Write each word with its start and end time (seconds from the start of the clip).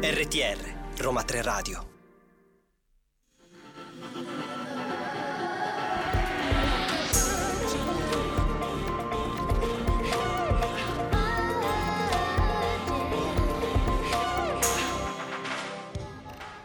RTR 0.00 0.74
Roma 0.98 1.24
3 1.24 1.42
Radio 1.42 1.90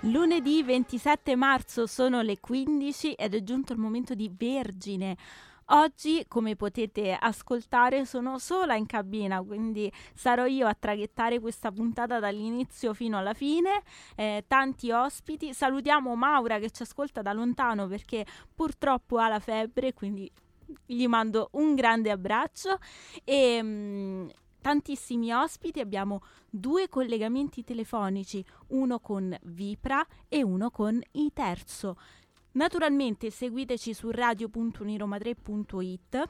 Lunedì 0.01 0.61
27 0.61 1.35
marzo 1.35 1.87
sono 1.87 2.21
le 2.21 2.39
15 2.39 3.13
ed 3.13 3.33
è 3.33 3.41
giunto 3.41 3.73
il 3.73 3.79
momento 3.79 4.13
di 4.13 4.31
Vergine. 4.37 5.17
Oggi, 5.69 6.23
come 6.29 6.55
potete 6.55 7.11
ascoltare, 7.11 8.05
sono 8.05 8.39
sola 8.39 8.75
in 8.75 8.85
cabina, 8.85 9.41
quindi 9.41 9.91
sarò 10.13 10.45
io 10.45 10.65
a 10.65 10.73
traghettare 10.73 11.41
questa 11.41 11.73
puntata 11.73 12.19
dall'inizio 12.19 12.93
fino 12.93 13.17
alla 13.17 13.33
fine. 13.33 13.81
Eh, 14.15 14.45
tanti 14.47 14.91
ospiti. 14.91 15.53
Salutiamo 15.53 16.15
Maura 16.15 16.57
che 16.59 16.69
ci 16.69 16.83
ascolta 16.83 17.21
da 17.21 17.33
lontano 17.33 17.87
perché 17.87 18.25
purtroppo 18.55 19.17
ha 19.17 19.27
la 19.27 19.39
febbre, 19.39 19.93
quindi 19.93 20.31
gli 20.85 21.05
mando 21.07 21.49
un 21.53 21.75
grande 21.75 22.11
abbraccio. 22.11 22.77
E, 23.25 23.61
mh, 23.61 23.67
mm, 23.67 24.27
tantissimi 24.61 25.33
ospiti, 25.33 25.81
abbiamo 25.81 26.21
due 26.49 26.87
collegamenti 26.87 27.65
telefonici, 27.65 28.43
uno 28.67 28.99
con 28.99 29.37
Vipra 29.43 30.05
e 30.29 30.43
uno 30.43 30.71
con 30.71 31.01
i 31.11 31.29
Terzo. 31.33 31.97
Naturalmente 32.57 33.29
seguiteci 33.29 33.93
su 33.93 34.09
radio.uniroma3.it 34.09 36.23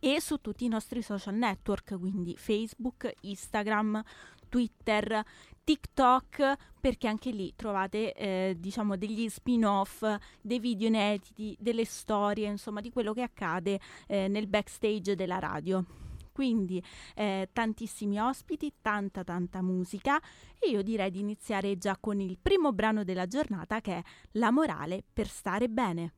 e 0.00 0.20
su 0.20 0.40
tutti 0.40 0.64
i 0.64 0.68
nostri 0.68 1.00
social 1.00 1.36
network, 1.36 1.96
quindi 1.96 2.34
Facebook, 2.36 3.08
Instagram, 3.20 4.02
Twitter, 4.48 5.24
TikTok, 5.62 6.54
perché 6.80 7.06
anche 7.06 7.30
lì 7.30 7.52
trovate 7.54 8.14
eh, 8.14 8.56
diciamo 8.58 8.96
degli 8.96 9.28
spin-off, 9.28 10.04
dei 10.40 10.58
video 10.58 10.88
inediti, 10.88 11.56
delle 11.60 11.84
storie, 11.84 12.48
insomma, 12.48 12.80
di 12.80 12.90
quello 12.90 13.12
che 13.12 13.22
accade 13.22 13.78
eh, 14.08 14.26
nel 14.26 14.48
backstage 14.48 15.14
della 15.14 15.38
radio 15.38 16.07
quindi 16.38 16.80
eh, 17.16 17.48
tantissimi 17.52 18.20
ospiti, 18.20 18.74
tanta 18.80 19.24
tanta 19.24 19.60
musica 19.60 20.22
e 20.56 20.70
io 20.70 20.82
direi 20.82 21.10
di 21.10 21.18
iniziare 21.18 21.76
già 21.78 21.96
con 21.98 22.20
il 22.20 22.38
primo 22.40 22.72
brano 22.72 23.02
della 23.02 23.26
giornata 23.26 23.80
che 23.80 23.96
è 23.96 24.02
La 24.34 24.52
morale 24.52 25.02
per 25.12 25.26
stare 25.26 25.68
bene. 25.68 26.12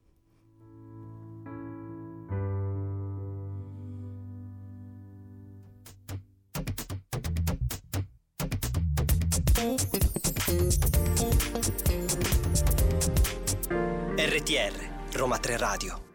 RTR 14.17 15.17
Roma 15.17 15.39
3 15.39 15.57
Radio 15.57 16.10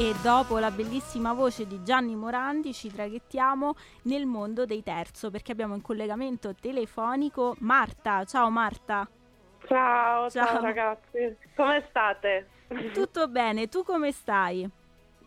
e 0.00 0.14
dopo 0.22 0.60
la 0.60 0.70
bellissima 0.70 1.32
voce 1.32 1.66
di 1.66 1.82
Gianni 1.82 2.14
Morandi 2.14 2.72
ci 2.72 2.88
traghettiamo 2.88 3.74
nel 4.02 4.26
mondo 4.26 4.64
dei 4.64 4.84
terzo 4.84 5.28
perché 5.28 5.50
abbiamo 5.50 5.74
in 5.74 5.82
collegamento 5.82 6.54
telefonico 6.54 7.56
Marta. 7.58 8.22
Ciao 8.22 8.48
Marta. 8.48 9.08
Ciao, 9.66 10.30
ciao, 10.30 10.46
ciao 10.46 10.60
ragazzi, 10.60 11.36
come 11.56 11.84
state? 11.88 12.46
Tutto 12.94 13.26
bene, 13.26 13.66
tu 13.66 13.82
come 13.82 14.12
stai? 14.12 14.70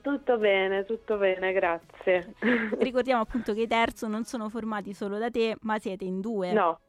Tutto 0.01 0.37
bene, 0.37 0.85
tutto 0.85 1.17
bene, 1.17 1.51
grazie. 1.51 2.33
Ricordiamo 2.79 3.23
appunto 3.23 3.53
che 3.53 3.63
i 3.63 3.67
terzo 3.67 4.07
non 4.07 4.23
sono 4.23 4.47
formati 4.47 4.93
solo 4.93 5.17
da 5.17 5.29
te, 5.29 5.57
ma 5.63 5.79
siete 5.79 6.05
in 6.05 6.21
due. 6.21 6.53
No, 6.53 6.79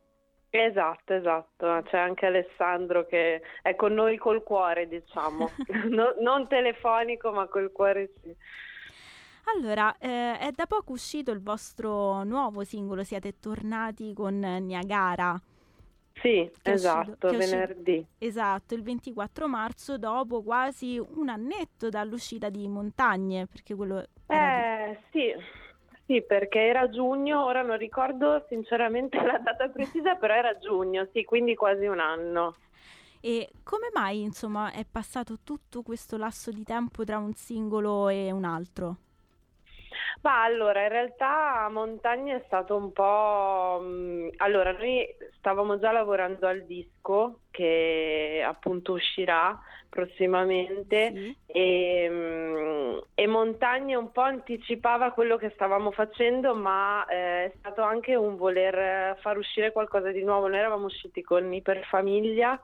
Esatto, 0.55 1.15
esatto, 1.15 1.83
c'è 1.87 1.97
anche 1.97 2.27
Alessandro 2.27 3.07
che 3.07 3.41
è 3.63 3.75
con 3.75 3.95
noi 3.95 4.19
col 4.19 4.43
cuore, 4.43 4.87
diciamo, 4.87 5.49
no, 5.89 6.15
non 6.21 6.47
telefonico 6.47 7.33
ma 7.33 7.47
col 7.47 7.73
cuore 7.73 8.13
sì. 8.21 8.37
Allora, 9.55 9.97
eh, 9.97 10.39
è 10.39 10.51
da 10.55 10.67
poco 10.67 10.93
uscito 10.93 11.31
il 11.31 11.41
vostro 11.41 12.23
nuovo 12.25 12.65
singolo, 12.65 13.03
siete 13.03 13.39
tornati 13.41 14.13
con 14.13 14.39
Niagara. 14.39 15.41
Sì, 16.21 16.51
esatto, 16.63 17.29
uscito, 17.29 17.29
venerdì. 17.31 17.97
Uscito, 17.97 18.15
esatto, 18.19 18.75
il 18.75 18.83
24 18.83 19.49
marzo 19.49 19.97
dopo 19.97 20.43
quasi 20.43 20.99
un 20.99 21.31
annetto 21.31 21.89
dall'uscita 21.89 22.51
di 22.51 22.69
Montagne, 22.69 23.47
perché 23.47 23.75
quello... 23.75 24.05
Eh, 24.27 24.99
di... 25.11 25.19
sì, 25.19 25.35
sì, 26.13 26.23
perché 26.23 26.61
era 26.61 26.91
giugno, 26.91 27.43
ora 27.43 27.63
non 27.63 27.79
ricordo 27.79 28.45
sinceramente 28.49 29.17
la 29.25 29.39
data 29.39 29.69
precisa, 29.69 30.17
però 30.17 30.35
era 30.35 30.59
giugno, 30.59 31.09
sì, 31.13 31.25
quindi 31.25 31.55
quasi 31.55 31.87
un 31.87 32.01
anno. 32.01 32.57
E 33.21 33.51
come 33.63 33.89
mai, 33.95 34.21
insomma, 34.21 34.73
è 34.73 34.85
passato 34.85 35.39
tutto 35.43 35.83
questo 35.83 36.17
lasso 36.19 36.51
di 36.51 36.65
tempo 36.65 37.05
tra 37.05 37.19
un 37.19 37.33
singolo 37.33 38.09
e 38.09 38.31
un 38.31 38.45
altro? 38.45 38.97
Ma 40.23 40.43
allora, 40.43 40.83
in 40.83 40.89
realtà 40.89 41.69
Montagna 41.71 42.37
è 42.37 42.43
stato 42.47 42.77
un 42.77 42.93
po'... 42.93 43.81
Mm, 43.83 44.29
allora, 44.37 44.73
noi 44.73 45.07
stavamo 45.39 45.79
già 45.79 45.93
lavorando 45.93 46.47
al 46.47 46.63
disco 46.63 47.41
che 47.51 48.43
appunto 48.45 48.93
uscirà 48.93 49.59
prossimamente 49.93 51.13
sì. 51.15 51.37
e, 51.47 52.09
mm, 52.11 52.99
e, 53.15 53.27
Montagna 53.27 53.99
un 53.99 54.11
po' 54.11 54.23
anticipava 54.23 55.11
quello 55.11 55.37
che 55.37 55.51
stavamo 55.51 55.91
facendo, 55.91 56.55
ma 56.55 57.05
eh, 57.05 57.45
è 57.45 57.53
stato 57.59 57.83
anche 57.83 58.15
un 58.15 58.37
voler 58.37 59.19
far 59.21 59.37
uscire 59.37 59.71
qualcosa 59.71 60.11
di 60.11 60.23
nuovo. 60.23 60.49
Noi 60.49 60.59
eravamo 60.59 60.87
usciti 60.87 61.21
con 61.21 61.53
Iperfamiglia 61.53 62.59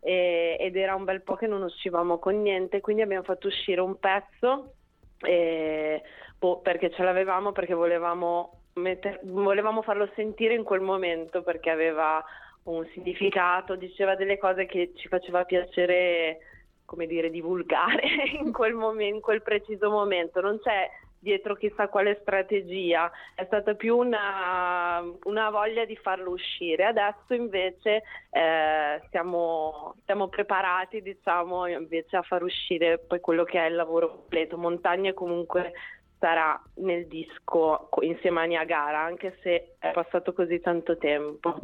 e, 0.00 0.56
ed 0.58 0.76
era 0.76 0.96
un 0.96 1.04
bel 1.04 1.22
po' 1.22 1.36
che 1.36 1.46
non 1.46 1.62
uscivamo 1.62 2.18
con 2.18 2.42
niente, 2.42 2.80
quindi 2.80 3.02
abbiamo 3.02 3.22
fatto 3.22 3.46
uscire 3.46 3.80
un 3.80 3.98
pezzo. 4.00 4.72
E, 5.20 6.02
boh, 6.46 6.60
perché 6.60 6.90
ce 6.90 7.02
l'avevamo, 7.02 7.52
perché 7.52 7.74
volevamo, 7.74 8.60
metter, 8.74 9.20
volevamo 9.24 9.82
farlo 9.82 10.08
sentire 10.14 10.54
in 10.54 10.62
quel 10.62 10.80
momento, 10.80 11.42
perché 11.42 11.70
aveva 11.70 12.24
un 12.64 12.86
significato, 12.92 13.74
diceva 13.74 14.14
delle 14.14 14.38
cose 14.38 14.66
che 14.66 14.92
ci 14.96 15.08
faceva 15.08 15.44
piacere, 15.44 16.38
come 16.84 17.06
dire, 17.06 17.30
divulgare 17.30 18.06
in 18.40 18.52
quel, 18.52 18.74
momento, 18.74 19.14
in 19.14 19.20
quel 19.20 19.42
preciso 19.42 19.90
momento. 19.90 20.40
Non 20.40 20.60
c'è 20.60 20.88
dietro 21.18 21.56
chissà 21.56 21.88
quale 21.88 22.18
strategia, 22.20 23.10
è 23.34 23.44
stata 23.46 23.74
più 23.74 23.96
una, 23.96 25.02
una 25.24 25.50
voglia 25.50 25.84
di 25.84 25.96
farlo 25.96 26.30
uscire. 26.30 26.84
Adesso 26.84 27.34
invece 27.34 28.02
eh, 28.30 29.00
siamo, 29.10 29.96
siamo, 30.04 30.28
preparati 30.28 31.02
diciamo, 31.02 31.66
invece 31.66 32.16
a 32.16 32.22
far 32.22 32.44
uscire 32.44 32.98
poi 32.98 33.18
quello 33.18 33.42
che 33.42 33.58
è 33.58 33.68
il 33.68 33.74
lavoro 33.74 34.08
completo. 34.10 34.56
Montagne 34.56 35.14
comunque 35.14 35.72
sarà 36.18 36.60
nel 36.76 37.06
disco 37.06 37.88
insieme 38.00 38.40
a 38.40 38.44
Niagara, 38.44 39.00
anche 39.00 39.38
se 39.42 39.76
è 39.78 39.92
passato 39.92 40.32
così 40.32 40.60
tanto 40.60 40.96
tempo. 40.96 41.58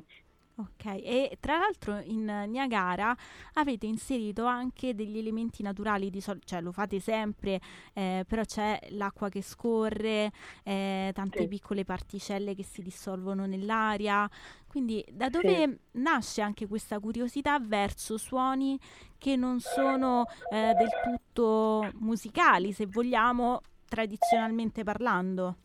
Ok, 0.54 0.84
e 0.84 1.38
tra 1.40 1.56
l'altro 1.56 1.98
in 2.04 2.44
Niagara 2.48 3.16
avete 3.54 3.86
inserito 3.86 4.44
anche 4.44 4.94
degli 4.94 5.16
elementi 5.16 5.62
naturali, 5.62 6.10
di 6.10 6.20
sol- 6.20 6.42
cioè 6.44 6.60
lo 6.60 6.72
fate 6.72 7.00
sempre, 7.00 7.58
eh, 7.94 8.24
però 8.28 8.42
c'è 8.44 8.78
l'acqua 8.90 9.30
che 9.30 9.40
scorre, 9.40 10.30
eh, 10.62 11.10
tante 11.14 11.40
sì. 11.40 11.48
piccole 11.48 11.84
particelle 11.84 12.54
che 12.54 12.64
si 12.64 12.82
dissolvono 12.82 13.46
nell'aria, 13.46 14.28
quindi 14.68 15.02
da 15.10 15.30
dove 15.30 15.56
sì. 15.56 15.78
nasce 15.92 16.42
anche 16.42 16.66
questa 16.66 17.00
curiosità 17.00 17.58
verso 17.58 18.18
suoni 18.18 18.78
che 19.16 19.36
non 19.36 19.58
sono 19.58 20.26
eh, 20.50 20.74
del 20.74 20.90
tutto 21.02 21.90
musicali, 21.94 22.72
se 22.72 22.86
vogliamo, 22.86 23.62
tradizionalmente 23.92 24.84
parlando? 24.84 25.56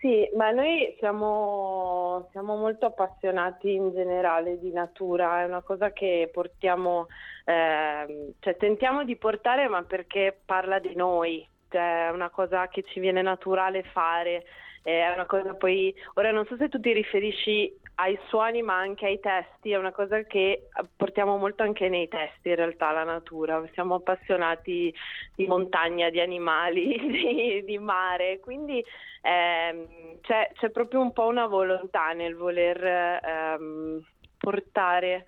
Sì, 0.00 0.28
ma 0.34 0.50
noi 0.50 0.96
siamo, 0.98 2.26
siamo, 2.32 2.56
molto 2.56 2.86
appassionati 2.86 3.74
in 3.74 3.92
generale 3.92 4.58
di 4.58 4.72
natura, 4.72 5.42
è 5.42 5.44
una 5.44 5.60
cosa 5.60 5.92
che 5.92 6.28
portiamo, 6.32 7.06
eh, 7.44 8.32
cioè 8.40 8.56
tentiamo 8.56 9.04
di 9.04 9.14
portare 9.16 9.68
ma 9.68 9.82
perché 9.82 10.40
parla 10.44 10.80
di 10.80 10.94
noi, 10.96 11.46
cioè 11.68 12.08
è 12.08 12.10
una 12.10 12.30
cosa 12.30 12.66
che 12.66 12.82
ci 12.82 12.98
viene 12.98 13.22
naturale 13.22 13.84
fare, 13.92 14.44
è 14.82 15.12
una 15.14 15.26
cosa 15.26 15.54
poi, 15.54 15.94
ora 16.14 16.32
non 16.32 16.46
so 16.46 16.56
se 16.56 16.68
tu 16.68 16.80
ti 16.80 16.92
riferisci 16.92 17.78
ai 17.96 18.18
suoni 18.28 18.62
ma 18.62 18.76
anche 18.76 19.06
ai 19.06 19.20
testi, 19.20 19.70
è 19.72 19.76
una 19.76 19.92
cosa 19.92 20.22
che 20.22 20.68
portiamo 20.96 21.36
molto 21.36 21.62
anche 21.62 21.88
nei 21.88 22.08
testi 22.08 22.48
in 22.48 22.56
realtà 22.56 22.90
la 22.90 23.04
natura, 23.04 23.62
siamo 23.72 23.96
appassionati 23.96 24.92
di 25.34 25.46
montagna, 25.46 26.08
di 26.08 26.20
animali, 26.20 26.98
di, 27.06 27.64
di 27.64 27.78
mare, 27.78 28.40
quindi 28.40 28.84
ehm, 29.20 30.20
c'è, 30.22 30.50
c'è, 30.54 30.70
proprio 30.70 31.00
un 31.00 31.12
po' 31.12 31.26
una 31.26 31.46
volontà 31.46 32.12
nel 32.12 32.34
voler 32.34 33.20
ehm, 33.22 34.04
portare 34.38 35.26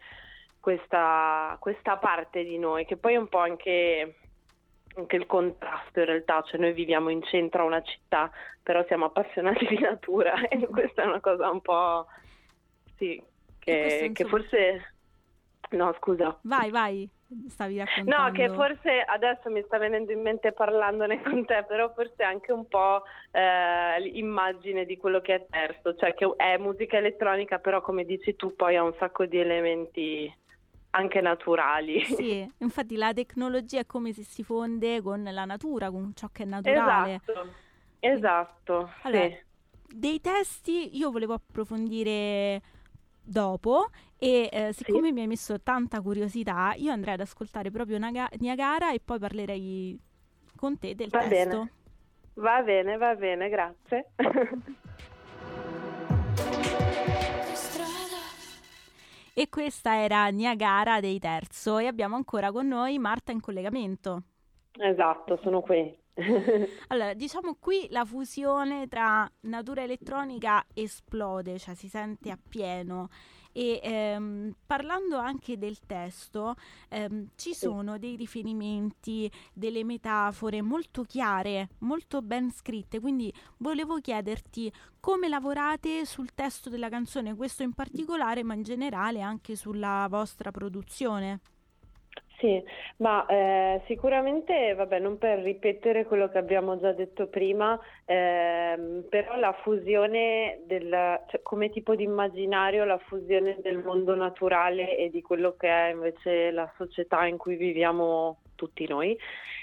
questa, 0.59 1.57
questa 1.61 1.99
parte 1.99 2.43
di 2.43 2.59
noi 2.59 2.87
che 2.87 2.97
poi 2.97 3.15
è 3.15 3.19
un 3.19 3.29
po' 3.29 3.39
anche 3.39 4.17
anche 4.97 5.17
il 5.17 5.27
contrasto 5.27 5.99
in 5.99 6.07
realtà, 6.07 6.41
cioè 6.43 6.61
noi 6.61 6.73
viviamo 6.73 7.09
in 7.09 7.21
centro 7.25 7.63
a 7.63 7.67
una 7.67 7.83
città, 7.83 8.31
però 8.63 8.85
siamo 8.87 9.07
appassionati 9.07 9.67
di 9.67 9.79
natura 9.79 10.35
e 10.49 10.67
questa 10.69 11.03
è 11.03 11.07
una 11.07 11.21
cosa 11.21 11.51
un 11.51 11.61
po' 11.61 12.07
sì, 13.05 13.23
che, 13.59 14.11
che 14.12 14.25
forse 14.27 14.95
no, 15.71 15.95
scusa. 15.99 16.39
Vai, 16.43 16.71
vai. 16.71 17.09
Stavi 17.49 17.79
raccontando. 17.79 18.17
No, 18.17 18.31
che 18.33 18.55
forse 18.55 19.01
adesso 19.01 19.51
mi 19.51 19.62
sta 19.67 19.79
venendo 19.79 20.12
in 20.12 20.21
mente 20.21 20.53
parlandone 20.53 21.21
con 21.23 21.45
te, 21.45 21.65
però 21.67 21.93
forse 21.93 22.23
anche 22.23 22.53
un 22.53 22.69
po' 22.69 23.03
eh, 23.33 24.01
l'immagine 24.01 24.85
di 24.85 24.97
quello 24.97 25.21
che 25.21 25.35
è 25.35 25.47
terzo, 25.51 25.97
cioè 25.97 26.15
che 26.15 26.33
è 26.37 26.56
musica 26.59 26.99
elettronica, 26.99 27.59
però 27.59 27.81
come 27.81 28.05
dici 28.05 28.37
tu 28.37 28.55
poi 28.55 28.77
ha 28.77 28.83
un 28.83 28.95
sacco 28.99 29.27
di 29.27 29.39
elementi 29.39 30.33
anche 30.91 31.21
naturali. 31.21 32.05
Sì, 32.05 32.49
infatti 32.59 32.95
la 32.97 33.12
tecnologia 33.12 33.81
è 33.81 33.87
come 33.87 34.12
se 34.12 34.23
si 34.23 34.45
fonde 34.45 35.03
con 35.03 35.23
la 35.25 35.45
natura, 35.45 35.91
con 35.91 36.12
ciò 36.15 36.29
che 36.31 36.45
è 36.45 36.47
naturale. 36.47 37.21
Esatto, 37.25 37.49
esatto. 37.99 38.91
Allora, 39.03 39.27
sì. 39.27 39.37
dei 39.89 40.21
testi 40.21 40.97
io 40.97 41.11
volevo 41.11 41.33
approfondire 41.33 42.62
dopo 43.25 43.88
e 44.19 44.49
eh, 44.53 44.73
siccome 44.73 45.09
sì. 45.09 45.12
mi 45.12 45.21
hai 45.23 45.26
messo 45.26 45.61
tanta 45.61 46.00
curiosità, 46.00 46.75
io 46.76 46.93
andrei 46.93 47.15
ad 47.15 47.21
ascoltare 47.21 47.71
proprio 47.71 47.99
Naga- 47.99 48.31
Niagara 48.38 48.93
e 48.93 49.00
poi 49.00 49.19
parlerei 49.19 49.99
con 50.56 50.79
te 50.79 50.94
del 50.94 51.09
va 51.09 51.26
testo. 51.26 51.49
Bene. 51.49 51.73
Va 52.35 52.62
bene, 52.62 52.97
va 52.97 53.15
bene, 53.15 53.49
grazie. 53.49 54.11
E 59.37 59.49
questa 59.49 60.00
era 60.00 60.29
Niagara 60.29 61.00
dei 61.00 61.19
Terzo 61.19 61.79
e 61.79 61.88
abbiamo 61.88 62.15
ancora 62.15 62.53
con 62.53 62.69
noi 62.69 63.00
Marta 63.00 63.32
in 63.32 63.41
collegamento. 63.41 64.23
Esatto, 64.79 65.41
sono 65.43 65.61
qui. 65.61 65.93
allora, 66.89 67.13
diciamo 67.15 67.57
qui 67.59 67.89
la 67.91 68.05
fusione 68.05 68.87
tra 68.87 69.29
natura 69.43 69.83
elettronica 69.83 70.65
esplode, 70.73 71.59
cioè 71.59 71.75
si 71.75 71.89
sente 71.89 72.31
appieno. 72.31 73.09
E 73.57 73.79
ehm, 73.83 74.53
parlando 74.67 75.17
anche 75.17 75.57
del 75.57 75.79
testo 75.87 76.57
ehm, 76.89 77.29
ci 77.37 77.55
sono 77.55 77.99
dei 77.99 78.17
riferimenti, 78.17 79.31
delle 79.53 79.85
metafore 79.85 80.61
molto 80.61 81.03
chiare, 81.03 81.69
molto 81.79 82.21
ben 82.21 82.51
scritte, 82.51 82.99
quindi 82.99 83.33
volevo 83.59 84.01
chiederti 84.01 84.73
come 84.99 85.29
lavorate 85.29 86.05
sul 86.05 86.35
testo 86.35 86.69
della 86.69 86.89
canzone, 86.89 87.37
questo 87.37 87.63
in 87.63 87.75
particolare, 87.75 88.43
ma 88.43 88.55
in 88.55 88.63
generale 88.63 89.21
anche 89.21 89.55
sulla 89.55 90.07
vostra 90.11 90.51
produzione. 90.51 91.41
Sì, 92.39 92.63
ma 92.99 93.25
eh, 93.27 93.81
sicuramente, 93.87 94.75
vabbè, 94.75 94.99
non 94.99 95.19
per 95.19 95.39
ripetere 95.39 96.05
quello 96.05 96.29
che 96.29 96.39
abbiamo 96.39 96.79
già 96.81 96.93
detto 96.93 97.29
prima, 97.29 97.79
ehm, 98.05 99.07
però 99.09 99.37
la 99.39 99.53
fusione 99.63 100.61
del, 100.67 100.91
cioè, 101.29 101.41
come 101.43 101.71
tipo 101.71 101.95
di 101.95 102.03
immaginario, 102.03 102.85
la 102.85 102.99
fusione 102.99 103.57
del 103.63 103.79
mondo 103.79 104.15
naturale 104.17 104.97
e 104.97 105.11
di 105.11 105.23
quello 105.23 105.55
che 105.57 105.69
è 105.69 105.91
invece 105.93 106.51
la 106.51 106.71
società 106.77 107.25
in 107.27 107.37
cui 107.39 107.55
viviamo 107.57 108.41
tutti 108.57 108.87
noi, 108.89 109.17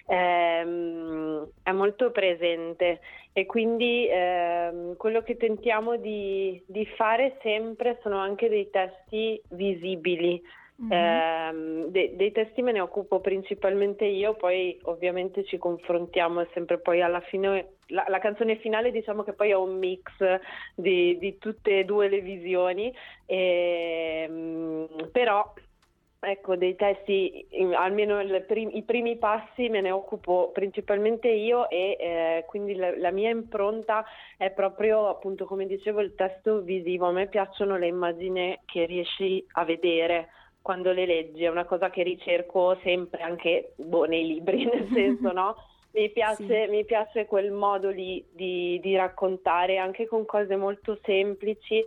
ehm, 0.08 1.50
è 1.64 1.72
molto 1.72 2.12
presente. 2.12 3.02
E 3.34 3.46
quindi 3.46 4.08
ehm, 4.10 4.96
quello 4.98 5.22
che 5.22 5.38
tentiamo 5.38 5.96
di, 5.98 6.62
di 6.68 6.86
fare 6.98 7.38
sempre 7.42 7.98
sono 8.02 8.18
anche 8.18 8.50
dei 8.50 8.70
testi 8.70 9.42
visibili 9.50 10.42
Mm-hmm. 10.84 10.92
Eh, 10.92 11.90
de- 11.92 12.16
dei 12.16 12.32
testi 12.32 12.64
me 12.64 12.72
ne 12.72 12.80
occupo 12.80 13.20
principalmente 13.20 14.06
io, 14.06 14.34
poi 14.34 14.80
ovviamente 14.84 15.44
ci 15.44 15.60
confrontiamo 15.60 16.48
sempre 16.54 16.80
poi 16.80 17.04
alla 17.04 17.20
fine 17.22 17.74
la, 17.88 18.04
la, 18.08 18.18
canzone 18.18 18.56
finale 18.58 18.90
diciamo 18.90 19.22
che 19.22 19.34
poi 19.34 19.52
è 19.52 19.56
un 19.56 19.78
mix 19.78 20.12
di, 20.74 21.20
di 21.20 21.38
tutte 21.38 21.80
e 21.80 21.86
due 21.86 22.10
le 22.10 22.22
visioni, 22.22 22.92
e, 23.28 24.26
ehm, 24.28 25.10
però 25.12 25.54
ecco 26.24 26.56
dei 26.56 26.76
testi, 26.76 27.48
almeno 27.76 28.20
prim- 28.48 28.74
i 28.74 28.84
primi 28.84 29.18
passi 29.18 29.70
me 29.70 29.82
ne 29.82 29.92
occupo 29.92 30.52
principalmente 30.54 31.28
io 31.28 31.70
e 31.70 31.98
eh, 32.00 32.46
quindi 32.48 32.76
la, 32.76 32.96
la 32.98 33.12
mia 33.12 33.30
impronta 33.30 34.04
è 34.38 34.50
proprio 34.52 35.10
appunto 35.10 35.46
come 35.46 35.66
dicevo 35.68 36.00
il 36.02 36.16
testo 36.16 36.62
visivo, 36.62 37.08
a 37.08 37.12
me 37.12 37.28
piacciono 37.28 37.78
le 37.78 37.88
immagini 37.88 38.60
che 38.66 38.86
riesci 38.86 39.46
a 39.54 39.64
vedere 39.64 40.30
quando 40.62 40.92
le 40.92 41.06
leggi, 41.06 41.44
è 41.44 41.50
una 41.50 41.66
cosa 41.66 41.90
che 41.90 42.04
ricerco 42.04 42.78
sempre 42.84 43.22
anche 43.22 43.74
boh, 43.76 44.06
nei 44.06 44.26
libri, 44.26 44.66
nel 44.72 44.88
senso, 44.94 45.32
no? 45.32 45.56
Mi 45.94 46.10
piace, 46.10 46.46
sì. 46.46 46.72
mi 46.72 46.86
piace 46.86 47.26
quel 47.26 47.52
modo 47.52 47.90
lì 47.90 48.26
di, 48.32 48.80
di, 48.82 48.96
raccontare 48.96 49.78
anche 49.78 50.08
con 50.08 50.26
cose 50.26 50.56
molto 50.56 50.98
semplici 51.04 51.84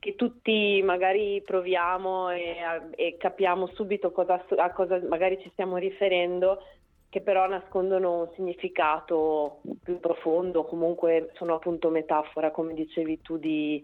che 0.00 0.16
tutti 0.16 0.82
magari 0.82 1.40
proviamo 1.40 2.30
e, 2.30 2.56
e 2.90 3.16
capiamo 3.16 3.68
subito 3.68 4.10
cosa, 4.10 4.44
a 4.56 4.70
cosa 4.72 5.00
magari 5.08 5.40
ci 5.40 5.48
stiamo 5.52 5.76
riferendo, 5.76 6.62
che 7.08 7.20
però 7.20 7.46
nascondono 7.46 8.22
un 8.22 8.28
significato 8.34 9.60
più 9.82 10.00
profondo, 10.00 10.64
comunque 10.64 11.30
sono 11.34 11.54
appunto 11.54 11.88
metafora, 11.90 12.50
come 12.50 12.74
dicevi 12.74 13.22
tu, 13.22 13.38
di, 13.38 13.82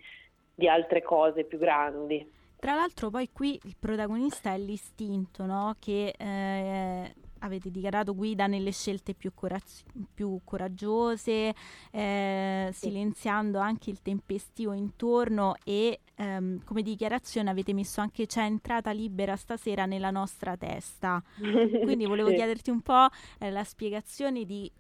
di 0.52 0.68
altre 0.68 1.00
cose 1.00 1.44
più 1.44 1.58
grandi. 1.58 2.38
Tra 2.60 2.74
l'altro 2.74 3.08
poi 3.08 3.30
qui 3.32 3.58
il 3.64 3.74
protagonista 3.78 4.52
è 4.52 4.58
l'istinto, 4.58 5.46
no? 5.46 5.76
Che 5.78 6.14
eh, 6.14 7.14
avete 7.38 7.70
dichiarato 7.70 8.14
guida 8.14 8.46
nelle 8.46 8.70
scelte 8.70 9.14
più, 9.14 9.32
coraz- 9.32 9.82
più 10.12 10.40
coraggiose, 10.44 11.54
eh, 11.90 12.70
silenziando 12.70 13.58
anche 13.58 13.88
il 13.88 14.02
tempestivo 14.02 14.74
intorno 14.74 15.54
e 15.64 16.00
ehm, 16.16 16.62
come 16.64 16.82
dichiarazione 16.82 17.48
avete 17.48 17.72
messo 17.72 18.02
anche 18.02 18.26
c'è 18.26 18.42
entrata 18.42 18.90
libera 18.90 19.36
stasera 19.36 19.86
nella 19.86 20.10
nostra 20.10 20.54
testa. 20.58 21.22
Quindi 21.40 22.04
volevo 22.04 22.28
chiederti 22.28 22.68
un 22.68 22.82
po' 22.82 23.08
eh, 23.38 23.50
la 23.50 23.64
spiegazione 23.64 24.44
di 24.44 24.70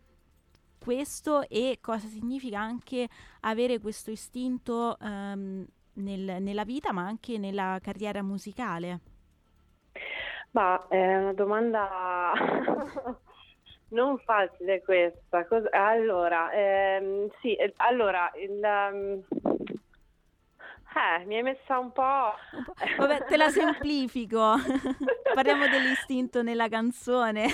questo 0.78 1.48
e 1.48 1.78
cosa 1.80 2.08
significa 2.08 2.60
anche 2.60 3.08
avere 3.40 3.78
questo 3.78 4.10
istinto 4.10 4.98
ehm, 4.98 5.66
nel, 6.00 6.42
nella 6.42 6.64
vita 6.64 6.92
ma 6.92 7.02
anche 7.02 7.38
nella 7.38 7.78
carriera 7.82 8.22
musicale? 8.22 9.00
Ma 10.52 10.88
è 10.88 11.16
una 11.16 11.32
domanda 11.32 12.32
non 13.90 14.18
facile 14.18 14.82
questa. 14.82 15.46
Cosa... 15.46 15.68
Allora, 15.70 16.50
ehm, 16.52 17.30
sì, 17.40 17.54
eh, 17.54 17.72
allora, 17.76 18.30
il, 18.34 18.60
um... 18.60 19.22
eh, 20.96 21.24
mi 21.26 21.36
hai 21.36 21.42
messa 21.42 21.78
un 21.78 21.92
po'... 21.92 22.34
un 22.52 22.64
po'... 22.64 22.74
Vabbè, 22.98 23.26
te 23.26 23.36
la 23.36 23.48
semplifico. 23.48 24.54
Parliamo 25.34 25.68
dell'istinto 25.68 26.42
nella 26.42 26.68
canzone. 26.68 27.46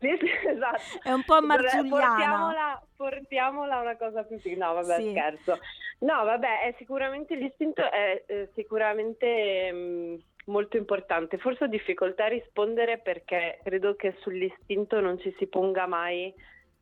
esatto. 0.48 0.80
È 1.02 1.12
un 1.12 1.24
po' 1.24 1.40
marzuliana. 1.42 1.88
Portiamola, 1.88 2.82
portiamola 2.96 3.80
una 3.80 3.96
cosa 3.96 4.22
più 4.24 4.40
piccola. 4.40 4.66
No, 4.66 4.74
vabbè, 4.74 5.00
sì. 5.00 5.10
scherzo. 5.10 5.58
No, 6.00 6.24
vabbè, 6.24 6.62
è 6.62 6.74
sicuramente 6.78 7.34
l'istinto 7.34 7.82
è 7.90 8.22
eh, 8.26 8.48
sicuramente 8.54 9.70
mh, 9.70 9.76
mm, 9.76 10.14
molto 10.46 10.76
importante. 10.76 11.36
Forse 11.38 11.64
ho 11.64 11.68
difficoltà 11.68 12.24
a 12.24 12.28
rispondere 12.28 12.98
perché 12.98 13.60
credo 13.62 13.94
che 13.96 14.16
sull'istinto 14.20 15.00
non 15.00 15.18
ci 15.18 15.34
si 15.38 15.46
ponga 15.46 15.86
mai 15.86 16.32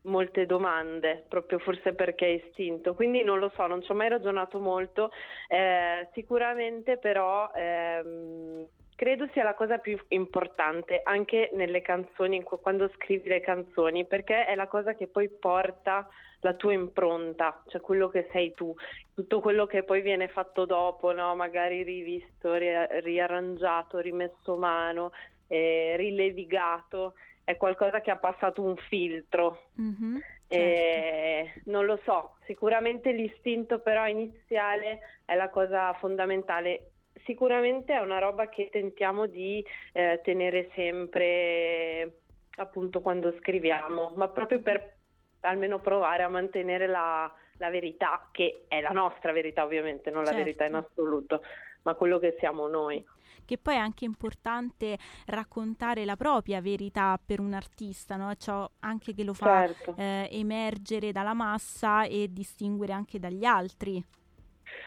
molte 0.02 0.46
domande, 0.46 1.25
proprio 1.28 1.58
forse 1.58 1.94
perché 1.94 2.26
è 2.26 2.44
istinto. 2.46 2.94
Quindi 2.94 3.25
non 3.25 3.40
lo 3.40 3.50
so, 3.56 3.66
non 3.66 3.82
ci 3.82 3.90
ho 3.90 3.94
mai 3.94 4.08
ragionato 4.08 4.60
molto. 4.60 5.10
Eh, 5.48 6.08
sicuramente 6.12 6.96
però 6.96 7.50
ehm, 7.52 8.67
credo 8.98 9.28
sia 9.32 9.44
la 9.44 9.54
cosa 9.54 9.78
più 9.78 9.96
importante 10.08 11.02
anche 11.04 11.50
nelle 11.52 11.82
canzoni, 11.82 12.42
quando 12.42 12.90
scrivi 12.96 13.28
le 13.28 13.38
canzoni, 13.38 14.04
perché 14.04 14.44
è 14.44 14.56
la 14.56 14.66
cosa 14.66 14.96
che 14.96 15.06
poi 15.06 15.28
porta 15.28 16.08
la 16.40 16.54
tua 16.54 16.72
impronta, 16.72 17.62
cioè 17.68 17.80
quello 17.80 18.08
che 18.08 18.28
sei 18.32 18.54
tu, 18.54 18.74
tutto 19.14 19.40
quello 19.40 19.66
che 19.66 19.84
poi 19.84 20.00
viene 20.00 20.26
fatto 20.26 20.64
dopo, 20.64 21.12
no? 21.12 21.36
magari 21.36 21.84
rivisto, 21.84 22.54
ri- 22.54 23.00
riarrangiato, 23.02 23.98
rimesso 23.98 24.56
mano, 24.56 25.12
eh, 25.46 25.94
rilevigato, 25.96 27.14
è 27.44 27.56
qualcosa 27.56 28.00
che 28.00 28.10
ha 28.10 28.16
passato 28.16 28.62
un 28.62 28.74
filtro. 28.88 29.66
Mm-hmm, 29.80 30.16
certo. 30.48 31.60
non 31.70 31.84
lo 31.84 32.00
so, 32.02 32.34
sicuramente 32.46 33.12
l'istinto 33.12 33.78
però 33.78 34.08
iniziale 34.08 35.20
è 35.24 35.36
la 35.36 35.50
cosa 35.50 35.92
fondamentale 36.00 36.94
sicuramente 37.25 37.92
è 37.94 38.00
una 38.00 38.18
roba 38.18 38.48
che 38.48 38.68
tentiamo 38.70 39.26
di 39.26 39.64
eh, 39.92 40.20
tenere 40.22 40.70
sempre 40.75 42.20
appunto 42.56 43.00
quando 43.00 43.34
scriviamo, 43.38 44.12
ma 44.16 44.28
proprio 44.28 44.60
per 44.60 44.96
almeno 45.40 45.78
provare 45.78 46.22
a 46.22 46.28
mantenere 46.28 46.87
la, 46.87 47.32
la 47.58 47.70
verità, 47.70 48.28
che 48.32 48.64
è 48.68 48.80
la 48.80 48.90
nostra 48.90 49.32
verità 49.32 49.64
ovviamente, 49.64 50.10
non 50.10 50.25
certo. 50.25 50.38
la 50.38 50.44
verità 50.44 50.64
in 50.66 50.75
assoluto, 50.75 51.42
ma 51.82 51.94
quello 51.94 52.18
che 52.18 52.37
siamo 52.38 52.66
noi. 52.66 53.04
che 53.44 53.56
poi 53.56 53.75
è 53.75 53.78
anche 53.78 54.04
importante 54.04 54.98
raccontare 55.26 56.04
la 56.04 56.16
propria 56.16 56.60
verità 56.60 57.18
per 57.25 57.40
un 57.40 57.54
artista, 57.54 58.16
no? 58.16 58.34
ciò 58.34 58.68
anche 58.80 59.14
che 59.14 59.25
lo 59.25 59.32
fa 59.32 59.66
certo. 59.66 59.94
eh, 59.96 60.28
emergere 60.32 61.12
dalla 61.12 61.34
massa 61.34 62.04
e 62.04 62.28
distinguere 62.30 62.92
anche 62.92 63.18
dagli 63.18 63.44
altri. 63.44 64.04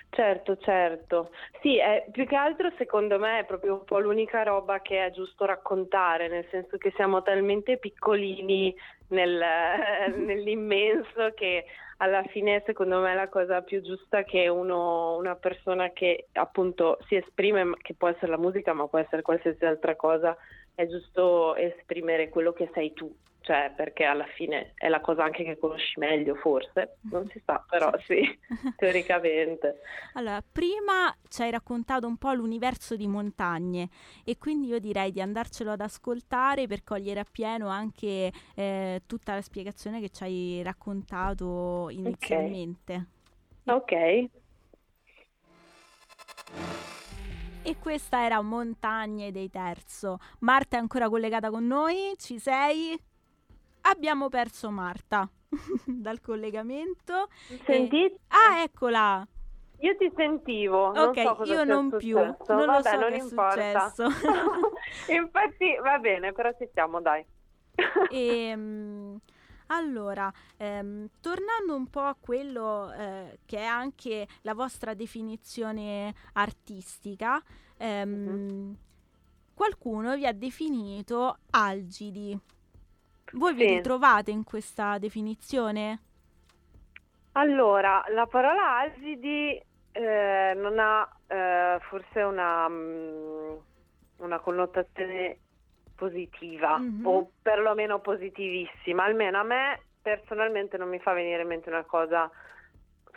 Certo, 0.09 0.57
certo. 0.57 1.31
Sì, 1.61 1.77
è, 1.77 2.05
più 2.11 2.27
che 2.27 2.35
altro 2.35 2.69
secondo 2.77 3.17
me 3.17 3.39
è 3.39 3.45
proprio 3.45 3.75
un 3.75 3.83
po' 3.85 3.99
l'unica 3.99 4.43
roba 4.43 4.81
che 4.81 5.05
è 5.05 5.11
giusto 5.11 5.45
raccontare, 5.45 6.27
nel 6.27 6.45
senso 6.51 6.77
che 6.77 6.91
siamo 6.95 7.21
talmente 7.21 7.77
piccolini 7.77 8.75
nel, 9.07 9.39
nell'immenso 10.17 11.31
che 11.33 11.65
alla 11.97 12.23
fine 12.23 12.61
secondo 12.65 12.99
me 12.99 13.13
la 13.13 13.29
cosa 13.29 13.61
più 13.61 13.81
giusta 13.81 14.23
che 14.23 14.47
uno, 14.47 15.15
una 15.17 15.35
persona 15.35 15.91
che 15.91 16.27
appunto 16.33 16.97
si 17.07 17.15
esprime, 17.15 17.75
che 17.81 17.93
può 17.93 18.09
essere 18.09 18.31
la 18.31 18.37
musica 18.37 18.73
ma 18.73 18.87
può 18.87 18.99
essere 18.99 19.21
qualsiasi 19.21 19.63
altra 19.65 19.95
cosa, 19.95 20.35
è 20.75 20.85
giusto 20.87 21.55
esprimere 21.55 22.29
quello 22.29 22.53
che 22.53 22.69
sei 22.73 22.91
tu, 22.93 23.15
cioè 23.41 23.73
perché 23.75 24.03
alla 24.03 24.25
fine 24.35 24.73
è 24.75 24.87
la 24.87 25.01
cosa 25.01 25.23
anche 25.23 25.43
che 25.43 25.57
conosci 25.57 25.99
meglio 25.99 26.35
forse, 26.35 26.97
non 27.11 27.27
si 27.29 27.41
sa, 27.43 27.63
però 27.67 27.91
sì, 28.05 28.21
teoricamente. 28.77 29.81
Allora, 30.13 30.41
prima 30.41 31.13
ci 31.27 31.41
hai 31.41 31.51
raccontato 31.51 32.07
un 32.07 32.17
po' 32.17 32.33
l'universo 32.33 32.95
di 32.95 33.07
montagne 33.07 33.89
e 34.23 34.37
quindi 34.37 34.67
io 34.67 34.79
direi 34.79 35.11
di 35.11 35.21
andarcelo 35.21 35.71
ad 35.71 35.81
ascoltare 35.81 36.67
per 36.67 36.83
cogliere 36.83 37.19
appieno 37.19 37.67
anche 37.67 38.31
eh, 38.55 39.01
tutta 39.07 39.33
la 39.33 39.41
spiegazione 39.41 39.99
che 39.99 40.09
ci 40.09 40.23
hai 40.23 40.61
raccontato 40.63 41.89
inizialmente. 41.89 43.07
Ok. 43.65 43.75
okay. 43.75 44.29
E 47.63 47.75
questa 47.79 48.23
era 48.23 48.41
Montagne 48.41 49.31
dei 49.31 49.49
Terzo. 49.49 50.17
Marta 50.39 50.77
è 50.77 50.79
ancora 50.79 51.09
collegata 51.09 51.51
con 51.51 51.65
noi? 51.67 52.13
Ci 52.17 52.39
sei? 52.39 52.99
Abbiamo 53.81 54.29
perso 54.29 54.69
Marta 54.69 55.29
dal 55.85 56.21
collegamento. 56.21 57.27
Sentite? 57.65 58.15
E... 58.15 58.19
Ah, 58.27 58.61
eccola! 58.61 59.27
Io 59.81 59.97
ti 59.97 60.11
sentivo. 60.15 60.89
Ok, 60.89 61.17
non 61.17 61.35
so 61.37 61.43
io 61.51 61.63
non 61.63 61.89
più. 61.97 62.17
Non 62.17 62.35
Vabbè, 62.45 62.65
lo 62.65 62.81
so 62.81 62.99
non 62.99 63.13
importa. 63.13 63.93
Infatti, 65.09 65.75
va 65.81 65.97
bene, 65.97 66.33
però 66.33 66.51
ci 66.57 66.69
siamo, 66.71 67.01
dai. 67.01 67.25
e, 68.09 68.47
ehm, 68.49 69.19
allora, 69.67 70.31
ehm, 70.57 71.09
tornando 71.19 71.75
un 71.75 71.87
po' 71.87 72.01
a 72.01 72.15
quello 72.19 72.91
eh, 72.93 73.39
che 73.45 73.57
è 73.57 73.65
anche 73.65 74.27
la 74.41 74.53
vostra 74.53 74.93
definizione 74.93 76.13
artistica, 76.33 77.41
ehm, 77.77 78.09
mm-hmm. 78.09 78.71
qualcuno 79.55 80.15
vi 80.15 80.27
ha 80.27 80.33
definito 80.33 81.37
algidi. 81.49 82.39
Voi 83.33 83.51
sì. 83.51 83.57
vi 83.57 83.75
ritrovate 83.75 84.31
in 84.31 84.43
questa 84.43 84.97
definizione? 84.97 85.99
Allora, 87.33 88.03
la 88.09 88.25
parola 88.25 88.79
algidi 88.79 89.61
eh, 89.91 90.53
non 90.55 90.79
ha 90.79 91.09
eh, 91.27 91.79
forse 91.81 92.21
una, 92.21 92.65
um, 92.65 93.57
una 94.17 94.39
connotazione 94.39 95.37
positiva 95.95 96.77
mm-hmm. 96.77 97.05
o 97.05 97.29
perlomeno 97.41 97.99
positivissima, 97.99 99.03
almeno 99.03 99.39
a 99.39 99.43
me 99.43 99.81
personalmente 100.01 100.77
non 100.77 100.89
mi 100.89 100.99
fa 100.99 101.13
venire 101.13 101.43
in 101.43 101.47
mente 101.47 101.69
una 101.69 101.83
cosa 101.83 102.29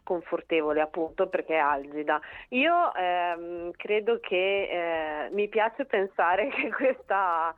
sconfortevole 0.01 0.81
appunto 0.83 1.29
perché 1.29 1.55
è 1.55 1.59
algida. 1.59 2.21
Io 2.51 2.95
ehm, 2.95 3.71
credo 3.73 4.21
che 4.21 4.69
eh, 5.27 5.31
mi 5.31 5.49
piace 5.49 5.87
pensare 5.87 6.49
che 6.55 6.71
questa, 6.71 7.55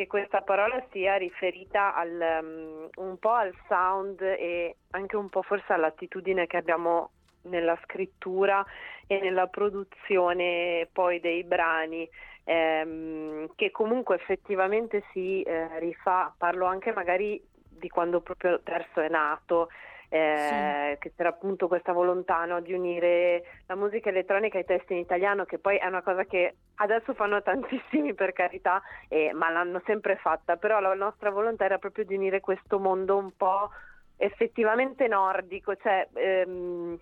che 0.00 0.06
questa 0.06 0.40
parola 0.40 0.82
sia 0.92 1.16
riferita 1.16 1.94
al, 1.94 2.40
um, 2.42 2.88
un 3.04 3.18
po' 3.18 3.32
al 3.32 3.52
sound 3.68 4.22
e 4.22 4.76
anche 4.92 5.14
un 5.16 5.28
po' 5.28 5.42
forse 5.42 5.74
all'attitudine 5.74 6.46
che 6.46 6.56
abbiamo 6.56 7.10
nella 7.42 7.78
scrittura 7.82 8.64
e 9.06 9.20
nella 9.20 9.48
produzione 9.48 10.88
poi 10.90 11.20
dei 11.20 11.44
brani 11.44 12.08
ehm, 12.44 13.50
che 13.54 13.70
comunque 13.70 14.16
effettivamente 14.16 15.04
si 15.12 15.42
eh, 15.42 15.78
rifà, 15.78 16.34
parlo 16.34 16.64
anche 16.64 16.94
magari 16.94 17.38
di 17.52 17.88
quando 17.90 18.22
proprio 18.22 18.60
Terzo 18.62 19.00
è 19.00 19.08
nato, 19.10 19.68
eh, 20.10 20.90
sì. 20.92 20.98
che 20.98 21.12
c'era 21.16 21.30
appunto 21.30 21.68
questa 21.68 21.92
volontà 21.92 22.44
no, 22.44 22.60
di 22.60 22.72
unire 22.72 23.44
la 23.66 23.76
musica 23.76 24.10
elettronica 24.10 24.58
ai 24.58 24.64
testi 24.64 24.92
in 24.92 24.98
italiano, 24.98 25.44
che 25.44 25.58
poi 25.58 25.76
è 25.76 25.86
una 25.86 26.02
cosa 26.02 26.24
che 26.24 26.56
adesso 26.76 27.14
fanno 27.14 27.40
tantissimi 27.42 28.12
per 28.12 28.32
carità, 28.32 28.82
eh, 29.08 29.32
ma 29.32 29.48
l'hanno 29.50 29.80
sempre 29.86 30.16
fatta, 30.16 30.56
però 30.56 30.80
la 30.80 30.94
nostra 30.94 31.30
volontà 31.30 31.64
era 31.64 31.78
proprio 31.78 32.04
di 32.04 32.16
unire 32.16 32.40
questo 32.40 32.78
mondo 32.78 33.16
un 33.16 33.30
po' 33.36 33.70
effettivamente 34.16 35.06
nordico, 35.06 35.76
cioè 35.76 36.06
ehm, 36.12 36.98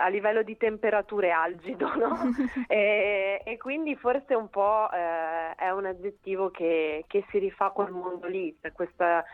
a 0.00 0.08
livello 0.08 0.42
di 0.42 0.56
temperature 0.56 1.30
algido, 1.30 1.94
no? 1.96 2.16
e, 2.68 3.42
e, 3.44 3.56
quindi 3.56 3.96
forse 3.96 4.34
un 4.34 4.48
po' 4.48 4.88
eh, 4.92 5.54
è 5.54 5.70
un 5.70 5.86
aggettivo 5.86 6.50
che, 6.50 7.04
che, 7.06 7.24
si 7.30 7.38
rifà 7.38 7.70
quel 7.70 7.90
mondo 7.90 8.26
lì, 8.26 8.56
cioè 8.60 8.72
questa, 8.72 9.24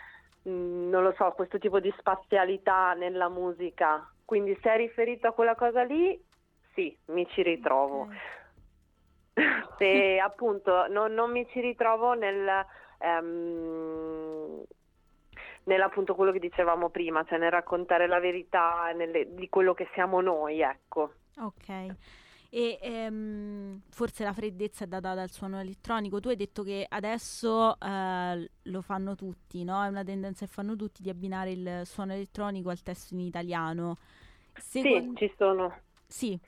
non 0.44 1.02
lo 1.02 1.12
so, 1.16 1.30
questo 1.32 1.58
tipo 1.58 1.80
di 1.80 1.92
spazialità 1.98 2.94
nella 2.94 3.28
musica. 3.28 4.08
Quindi 4.24 4.58
se 4.62 4.72
è 4.72 4.76
riferito 4.76 5.26
a 5.26 5.32
quella 5.32 5.54
cosa 5.54 5.82
lì, 5.82 6.18
sì, 6.74 6.96
mi 7.06 7.26
ci 7.28 7.42
ritrovo. 7.42 8.08
Okay. 9.34 9.66
se 9.78 10.18
appunto 10.18 10.86
non, 10.88 11.12
non, 11.12 11.30
mi 11.30 11.46
ci 11.48 11.60
ritrovo 11.60 12.14
nel... 12.14 12.66
Um, 12.98 14.62
nell'appunto 15.64 16.14
quello 16.14 16.32
che 16.32 16.40
dicevamo 16.40 16.90
prima, 16.90 17.24
cioè 17.24 17.38
nel 17.38 17.50
raccontare 17.50 18.06
la 18.06 18.20
verità 18.20 18.92
nelle, 18.94 19.34
di 19.34 19.48
quello 19.48 19.74
che 19.74 19.88
siamo 19.94 20.20
noi, 20.20 20.60
ecco. 20.60 21.14
Ok. 21.38 21.94
E 22.54 22.78
ehm, 22.80 23.80
forse 23.90 24.22
la 24.22 24.32
freddezza 24.32 24.84
è 24.84 24.86
data 24.86 25.12
dal 25.12 25.28
suono 25.28 25.58
elettronico. 25.58 26.20
Tu 26.20 26.28
hai 26.28 26.36
detto 26.36 26.62
che 26.62 26.86
adesso 26.88 27.76
eh, 27.80 28.50
lo 28.62 28.80
fanno 28.80 29.16
tutti, 29.16 29.64
no? 29.64 29.82
È 29.82 29.88
una 29.88 30.04
tendenza 30.04 30.46
che 30.46 30.52
fanno 30.52 30.76
tutti 30.76 31.02
di 31.02 31.10
abbinare 31.10 31.50
il 31.50 31.82
suono 31.84 32.12
elettronico 32.12 32.70
al 32.70 32.80
testo 32.80 33.14
in 33.14 33.20
italiano. 33.20 33.96
Secondo... 34.54 35.18
Sì, 35.18 35.26
ci 35.26 35.34
sono. 35.36 35.80
Sì, 36.06 36.38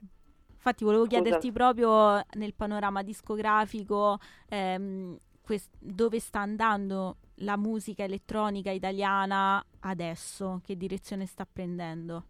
infatti 0.53 0.85
volevo 0.85 1.07
Scusa. 1.07 1.23
chiederti 1.23 1.51
proprio 1.51 2.23
nel 2.35 2.55
panorama 2.55 3.03
discografico 3.03 4.19
ehm, 4.49 5.19
quest- 5.41 5.75
dove 5.81 6.21
sta 6.21 6.39
andando 6.39 7.17
la 7.41 7.57
musica 7.57 8.05
elettronica 8.05 8.71
italiana 8.71 9.65
adesso? 9.81 10.61
Che 10.63 10.77
direzione 10.77 11.27
sta 11.27 11.45
prendendo? 11.51 12.27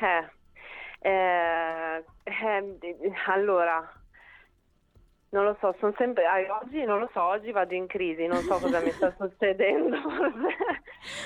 Eh, 0.00 0.28
eh, 1.00 2.04
eh, 2.24 2.78
allora, 3.26 3.92
non 5.30 5.44
lo 5.44 5.56
so, 5.60 5.74
sono 5.78 5.94
sempre, 5.96 6.24
eh, 6.24 6.50
oggi 6.50 6.84
non 6.84 6.98
lo 6.98 7.10
so, 7.12 7.22
oggi 7.22 7.52
vado 7.52 7.74
in 7.74 7.86
crisi, 7.86 8.26
non 8.26 8.40
so 8.42 8.58
cosa 8.58 8.80
mi 8.80 8.90
sta 8.90 9.14
succedendo. 9.18 9.96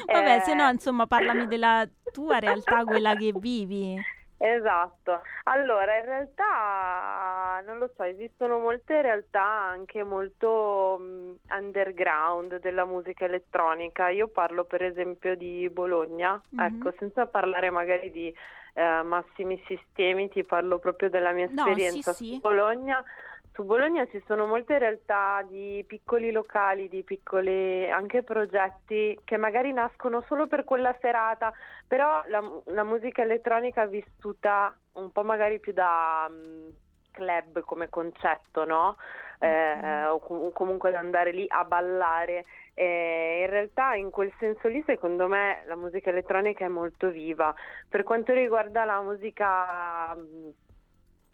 Vabbè, 0.07 0.41
se 0.41 0.55
no, 0.55 0.69
eh. 0.69 0.73
insomma, 0.73 1.07
parlami 1.07 1.47
della 1.47 1.89
tua 2.13 2.39
realtà, 2.39 2.85
quella 2.85 3.15
che 3.15 3.33
vivi. 3.35 4.01
Esatto, 4.45 5.23
allora 5.45 5.99
in 5.99 6.05
realtà 6.05 7.63
non 7.65 7.79
lo 7.79 7.89
so, 7.95 8.03
esistono 8.03 8.59
molte 8.59 9.01
realtà 9.01 9.45
anche 9.45 10.03
molto 10.03 10.97
um, 10.99 11.37
underground 11.49 12.59
della 12.59 12.85
musica 12.85 13.25
elettronica, 13.25 14.09
io 14.09 14.27
parlo 14.27 14.65
per 14.65 14.83
esempio 14.83 15.37
di 15.37 15.71
Bologna, 15.73 16.43
mm-hmm. 16.57 16.75
ecco, 16.75 16.93
senza 16.99 17.27
parlare 17.27 17.71
magari 17.71 18.11
di 18.11 18.35
uh, 18.75 19.07
massimi 19.07 19.63
sistemi, 19.69 20.29
ti 20.29 20.43
parlo 20.43 20.81
proprio 20.81 21.09
della 21.09 21.31
mia 21.31 21.45
esperienza 21.45 22.11
no, 22.11 22.17
sì, 22.17 22.25
sì. 22.25 22.41
Bologna 22.41 23.01
su 23.53 23.65
Bologna 23.65 24.07
ci 24.07 24.23
sono 24.27 24.47
molte 24.47 24.79
realtà 24.79 25.45
di 25.47 25.85
piccoli 25.87 26.31
locali, 26.31 26.89
di 26.89 27.03
piccoli 27.03 27.91
anche 27.91 28.23
progetti 28.23 29.19
che 29.25 29.37
magari 29.37 29.73
nascono 29.73 30.23
solo 30.27 30.47
per 30.47 30.65
quella 30.65 30.97
serata, 31.01 31.53
però 31.87 32.23
la, 32.29 32.43
la 32.67 32.85
musica 32.85 33.23
elettronica 33.23 33.87
vissuta 33.87 34.75
un 34.95 35.13
po' 35.13 35.23
magari 35.23 35.61
più 35.61 35.73
da 35.73 36.27
um, 36.31 36.73
club 37.11 37.61
come 37.61 37.91
concetto, 37.91 38.65
no? 38.65 38.97
Eh, 39.39 40.07
o, 40.07 40.19
com- 40.21 40.51
comunque 40.53 40.91
da 40.91 41.01
andare 41.01 41.33
lì 41.33 41.45
a 41.49 41.65
ballare. 41.65 42.47
Eh, 42.75 43.41
in 43.45 43.51
realtà 43.51 43.95
in 43.95 44.09
quel 44.09 44.33
senso 44.39 44.69
lì 44.69 44.83
secondo 44.87 45.29
me 45.29 45.63
la 45.67 45.77
musica 45.77 46.09
elettronica 46.09 46.65
è 46.65 46.69
molto 46.69 47.11
viva. 47.11 47.55
Per 47.87 48.03
quanto 48.03 48.33
riguarda 48.33 48.87
la 48.87 49.03
musica 49.03 50.17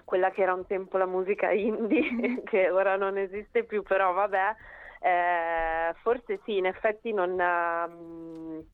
quella 0.08 0.30
che 0.30 0.40
era 0.40 0.54
un 0.54 0.64
tempo 0.64 0.96
la 0.96 1.04
musica 1.04 1.50
indie, 1.50 2.10
mm-hmm. 2.10 2.36
che 2.48 2.70
ora 2.70 2.96
non 2.96 3.18
esiste 3.18 3.64
più, 3.64 3.82
però 3.82 4.14
vabbè, 4.14 4.54
eh, 5.00 5.94
forse 6.00 6.40
sì, 6.44 6.56
in 6.56 6.64
effetti 6.64 7.12
non... 7.12 7.32
Um, 7.38 8.64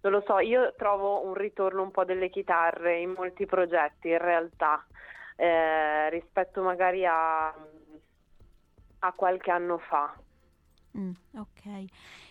non 0.00 0.12
lo 0.12 0.22
so, 0.24 0.38
io 0.38 0.72
trovo 0.76 1.26
un 1.26 1.34
ritorno 1.34 1.82
un 1.82 1.90
po' 1.90 2.04
delle 2.04 2.30
chitarre 2.30 3.00
in 3.00 3.10
molti 3.10 3.46
progetti 3.46 4.08
in 4.08 4.18
realtà, 4.18 4.86
eh, 5.36 6.08
rispetto 6.10 6.62
magari 6.62 7.04
a, 7.04 7.48
a 7.48 9.12
qualche 9.14 9.50
anno 9.50 9.78
fa. 9.78 10.16
Mm, 10.96 11.10
ok. 11.34 11.84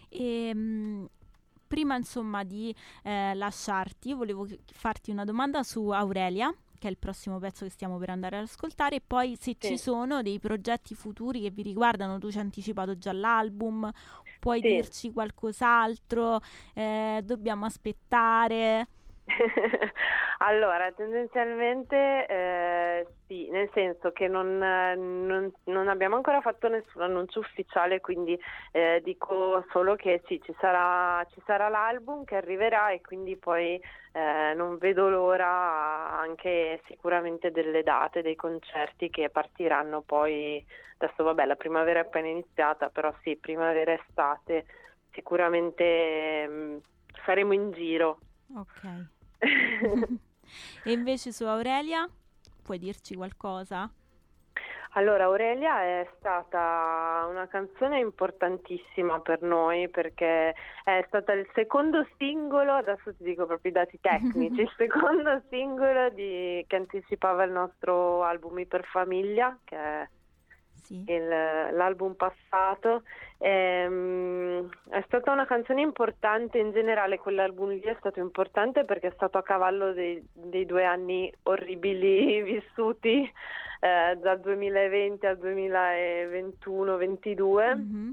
E, 0.09 0.55
mh, 0.55 1.09
prima 1.67 1.97
insomma 1.97 2.43
di 2.43 2.73
eh, 3.03 3.33
lasciarti, 3.35 4.13
volevo 4.13 4.47
farti 4.71 5.11
una 5.11 5.25
domanda 5.25 5.61
su 5.61 5.89
Aurelia, 5.89 6.53
che 6.77 6.87
è 6.87 6.91
il 6.91 6.97
prossimo 6.97 7.39
pezzo 7.39 7.65
che 7.65 7.71
stiamo 7.71 7.97
per 7.97 8.09
andare 8.09 8.37
ad 8.37 8.43
ascoltare, 8.43 8.97
e 8.97 9.01
poi 9.05 9.35
se 9.39 9.55
sì. 9.59 9.67
ci 9.67 9.77
sono 9.77 10.21
dei 10.21 10.39
progetti 10.39 10.95
futuri 10.95 11.41
che 11.41 11.49
vi 11.49 11.61
riguardano, 11.61 12.19
tu 12.19 12.29
ci 12.31 12.37
hai 12.37 12.43
anticipato 12.43 12.97
già 12.97 13.13
l'album, 13.13 13.91
puoi 14.39 14.61
sì. 14.61 14.67
dirci 14.67 15.11
qualcos'altro, 15.11 16.39
eh, 16.73 17.21
dobbiamo 17.23 17.65
aspettare. 17.65 18.87
allora, 20.39 20.91
tendenzialmente 20.93 22.25
eh, 22.27 23.07
sì, 23.27 23.49
nel 23.49 23.69
senso 23.73 24.11
che 24.11 24.27
non, 24.27 24.57
non, 24.57 25.51
non, 25.65 25.87
abbiamo 25.89 26.15
ancora 26.15 26.39
fatto 26.39 26.69
nessun 26.69 27.01
annuncio 27.01 27.39
ufficiale, 27.39 27.99
quindi 27.99 28.39
eh, 28.71 29.01
dico 29.03 29.65
solo 29.71 29.95
che 29.95 30.21
sì, 30.27 30.41
ci 30.43 30.55
sarà, 30.59 31.25
ci 31.31 31.41
sarà, 31.45 31.67
l'album 31.67 32.23
che 32.23 32.37
arriverà 32.37 32.91
e 32.91 33.01
quindi 33.01 33.35
poi 33.35 33.79
eh, 34.13 34.53
non 34.55 34.77
vedo 34.77 35.09
l'ora 35.09 36.17
anche 36.17 36.81
sicuramente 36.87 37.51
delle 37.51 37.83
date, 37.83 38.21
dei 38.21 38.35
concerti 38.35 39.09
che 39.09 39.29
partiranno 39.29 40.01
poi, 40.01 40.65
adesso 40.97 41.23
vabbè 41.23 41.45
la 41.45 41.55
primavera 41.55 41.99
è 41.99 42.03
appena 42.03 42.27
iniziata, 42.27 42.89
però 42.89 43.13
sì, 43.23 43.35
primavera 43.35 43.91
estate 43.91 44.65
sicuramente 45.11 46.47
mh, 46.47 46.53
mm, 46.53 46.77
saremo 47.25 47.53
in 47.53 47.71
giro. 47.71 48.19
Ok. 48.55 49.15
e 50.83 50.91
invece 50.91 51.31
su 51.31 51.45
Aurelia, 51.45 52.07
puoi 52.63 52.79
dirci 52.79 53.15
qualcosa? 53.15 53.91
Allora, 54.97 55.25
Aurelia 55.25 55.83
è 55.83 56.09
stata 56.17 57.27
una 57.29 57.47
canzone 57.47 57.99
importantissima 57.99 59.19
per 59.19 59.43
noi 59.43 59.89
perché 59.89 60.55
è 60.83 61.03
stata 61.07 61.33
il 61.33 61.47
secondo 61.53 62.07
singolo, 62.17 62.73
adesso 62.73 63.13
ti 63.15 63.23
dico 63.23 63.45
proprio 63.45 63.69
i 63.69 63.73
dati 63.75 63.99
tecnici, 64.01 64.61
il 64.61 64.71
secondo 64.75 65.39
singolo 65.49 66.09
di, 66.09 66.63
che 66.67 66.75
anticipava 66.75 67.43
il 67.43 67.51
nostro 67.51 68.23
album 68.23 68.57
Iperfamiglia, 68.57 69.59
che 69.65 69.77
è 69.77 70.07
sì. 70.87 71.03
il, 71.05 71.27
l'album 71.27 72.13
passato. 72.13 73.03
Ehm, 73.39 74.69
è 74.89 75.03
stata 75.05 75.31
una 75.31 75.45
canzone 75.45 75.81
importante 75.81 76.57
in 76.57 76.71
generale, 76.71 77.19
quell'album 77.19 77.69
lì 77.69 77.81
è 77.81 77.95
stato 77.99 78.19
importante 78.19 78.85
perché 78.85 79.07
è 79.07 79.13
stato 79.13 79.37
a 79.37 79.43
cavallo 79.43 79.93
dei, 79.93 80.25
dei 80.31 80.65
due 80.65 80.85
anni 80.85 81.31
orribili 81.43 82.41
vissuti 82.47 83.31
eh, 83.79 84.17
dal 84.17 84.39
2020 84.39 85.25
al 85.25 85.37
2021-22. 85.37 87.77
Mm-hmm. 87.77 88.11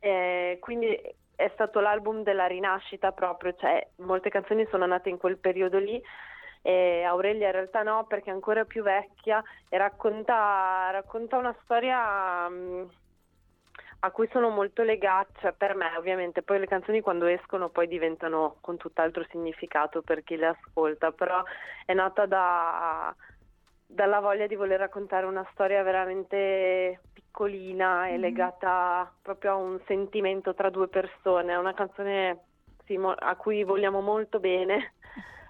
Eh, 0.00 0.58
quindi 0.60 1.00
è 1.36 1.50
stato 1.54 1.80
l'album 1.80 2.22
della 2.22 2.46
rinascita 2.46 3.12
proprio, 3.12 3.54
cioè 3.54 3.86
molte 3.96 4.30
canzoni 4.30 4.66
sono 4.70 4.86
nate 4.86 5.10
in 5.10 5.18
quel 5.18 5.38
periodo 5.38 5.78
lì 5.78 6.02
e 6.66 7.04
Aurelia 7.04 7.46
in 7.46 7.52
realtà 7.52 7.84
no 7.84 8.06
perché 8.08 8.30
è 8.30 8.32
ancora 8.32 8.64
più 8.64 8.82
vecchia 8.82 9.40
e 9.68 9.78
racconta, 9.78 10.88
racconta 10.90 11.36
una 11.36 11.54
storia 11.62 12.46
um, 12.48 12.90
a 14.00 14.10
cui 14.10 14.28
sono 14.32 14.48
molto 14.48 14.82
legata, 14.82 15.30
cioè 15.38 15.52
per 15.52 15.76
me 15.76 15.96
ovviamente, 15.96 16.42
poi 16.42 16.58
le 16.58 16.66
canzoni 16.66 17.02
quando 17.02 17.26
escono 17.26 17.68
poi 17.68 17.86
diventano 17.86 18.56
con 18.60 18.78
tutt'altro 18.78 19.24
significato 19.30 20.02
per 20.02 20.24
chi 20.24 20.34
le 20.34 20.46
ascolta, 20.46 21.12
però 21.12 21.40
è 21.84 21.94
nata 21.94 22.26
da, 22.26 23.14
dalla 23.86 24.18
voglia 24.18 24.48
di 24.48 24.56
voler 24.56 24.80
raccontare 24.80 25.24
una 25.24 25.46
storia 25.52 25.84
veramente 25.84 26.98
piccolina 27.12 28.08
e 28.08 28.12
mm-hmm. 28.12 28.20
legata 28.20 29.08
proprio 29.22 29.52
a 29.52 29.54
un 29.54 29.78
sentimento 29.86 30.52
tra 30.52 30.68
due 30.68 30.88
persone, 30.88 31.52
è 31.52 31.56
una 31.56 31.74
canzone 31.74 32.40
sì, 32.86 32.98
a 33.00 33.36
cui 33.36 33.62
vogliamo 33.62 34.00
molto 34.00 34.40
bene. 34.40 34.94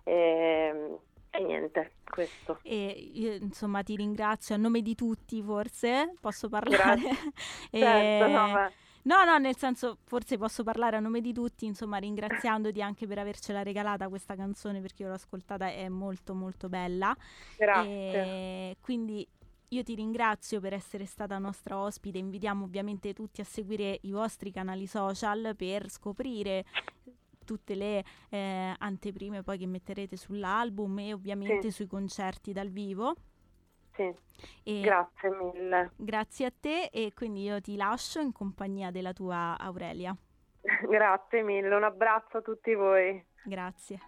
E, 0.06 0.12
ehm, 0.12 0.98
e 1.30 1.42
niente, 1.42 1.92
questo. 2.04 2.60
E 2.62 3.10
io 3.14 3.34
insomma 3.34 3.82
ti 3.82 3.96
ringrazio 3.96 4.54
a 4.54 4.58
nome 4.58 4.80
di 4.82 4.94
tutti 4.94 5.42
forse, 5.42 6.14
posso 6.20 6.48
parlare? 6.48 7.00
e... 7.70 7.78
certo, 7.78 8.28
no, 8.28 8.48
ma... 8.48 8.72
No, 9.02 9.24
no, 9.24 9.38
nel 9.38 9.56
senso, 9.56 9.98
forse 10.04 10.36
posso 10.36 10.64
parlare 10.64 10.96
a 10.96 11.00
nome 11.00 11.20
di 11.20 11.32
tutti, 11.32 11.64
insomma, 11.64 11.98
ringraziandoti 11.98 12.82
anche 12.82 13.06
per 13.06 13.18
avercela 13.20 13.62
regalata 13.62 14.08
questa 14.08 14.34
canzone 14.34 14.80
perché 14.80 15.02
io 15.02 15.08
l'ho 15.08 15.14
ascoltata, 15.14 15.68
è 15.68 15.88
molto 15.88 16.34
molto 16.34 16.68
bella. 16.68 17.16
Grazie. 17.56 17.90
E 17.92 18.76
quindi 18.80 19.26
io 19.68 19.82
ti 19.84 19.94
ringrazio 19.94 20.60
per 20.60 20.72
essere 20.72 21.06
stata 21.06 21.38
nostra 21.38 21.78
ospite, 21.78 22.18
invitiamo 22.18 22.64
ovviamente 22.64 23.12
tutti 23.12 23.40
a 23.40 23.44
seguire 23.44 23.98
i 24.02 24.10
vostri 24.10 24.50
canali 24.50 24.86
social 24.86 25.54
per 25.56 25.88
scoprire 25.88 26.64
tutte 27.46 27.74
le 27.74 28.04
eh, 28.28 28.74
anteprime 28.76 29.42
poi 29.42 29.56
che 29.56 29.66
metterete 29.66 30.16
sull'album 30.16 30.98
e 30.98 31.14
ovviamente 31.14 31.62
sì. 31.62 31.70
sui 31.70 31.86
concerti 31.86 32.52
dal 32.52 32.68
vivo. 32.68 33.14
Sì. 33.94 34.14
E 34.62 34.80
grazie 34.82 35.30
mille. 35.30 35.92
Grazie 35.96 36.46
a 36.46 36.52
te 36.58 36.90
e 36.92 37.12
quindi 37.14 37.44
io 37.44 37.60
ti 37.62 37.76
lascio 37.76 38.20
in 38.20 38.32
compagnia 38.32 38.90
della 38.90 39.14
tua 39.14 39.56
Aurelia. 39.58 40.14
grazie 40.90 41.42
mille, 41.42 41.74
un 41.74 41.84
abbraccio 41.84 42.38
a 42.38 42.42
tutti 42.42 42.74
voi. 42.74 43.24
Grazie. 43.44 43.98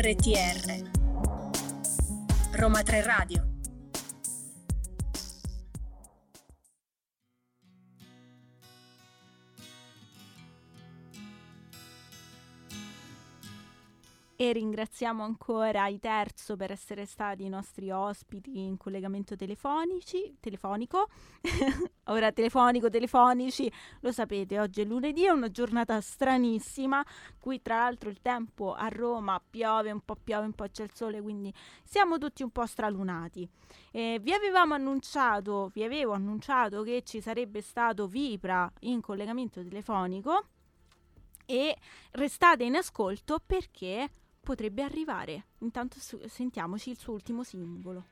RTR 0.00 0.90
Roma 2.56 2.82
3 2.82 3.02
Radio 3.02 3.47
e 14.40 14.52
ringraziamo 14.52 15.24
ancora 15.24 15.88
i 15.88 15.98
Terzo 15.98 16.54
per 16.54 16.70
essere 16.70 17.06
stati 17.06 17.42
i 17.42 17.48
nostri 17.48 17.90
ospiti 17.90 18.60
in 18.60 18.76
collegamento 18.76 19.34
telefonico. 19.34 21.08
Ora 22.06 22.30
telefonico, 22.30 22.88
telefonici, 22.88 23.70
lo 23.98 24.12
sapete, 24.12 24.60
oggi 24.60 24.82
è 24.82 24.84
lunedì, 24.84 25.24
è 25.24 25.30
una 25.30 25.50
giornata 25.50 26.00
stranissima, 26.00 27.04
qui 27.40 27.60
tra 27.60 27.78
l'altro 27.78 28.10
il 28.10 28.20
tempo 28.22 28.74
a 28.74 28.86
Roma 28.86 29.42
piove, 29.44 29.90
un 29.90 30.02
po' 30.04 30.14
piove, 30.14 30.46
un 30.46 30.52
po' 30.52 30.68
c'è 30.70 30.84
il 30.84 30.92
sole, 30.94 31.20
quindi 31.20 31.52
siamo 31.82 32.16
tutti 32.16 32.44
un 32.44 32.50
po' 32.50 32.64
stralunati. 32.64 33.46
Eh, 33.90 34.20
vi 34.22 34.32
avevamo 34.32 34.74
annunciato, 34.74 35.68
vi 35.74 35.82
avevo 35.82 36.12
annunciato 36.12 36.84
che 36.84 37.02
ci 37.04 37.20
sarebbe 37.20 37.60
stato 37.60 38.06
Vipra 38.06 38.72
in 38.82 39.00
collegamento 39.00 39.64
telefonico 39.64 40.44
e 41.44 41.76
restate 42.12 42.62
in 42.62 42.76
ascolto 42.76 43.40
perché 43.44 44.08
potrebbe 44.48 44.82
arrivare. 44.82 45.44
Intanto 45.58 45.98
su- 46.00 46.18
sentiamoci 46.26 46.88
il 46.88 46.96
suo 46.96 47.12
ultimo 47.12 47.42
singolo. 47.42 48.06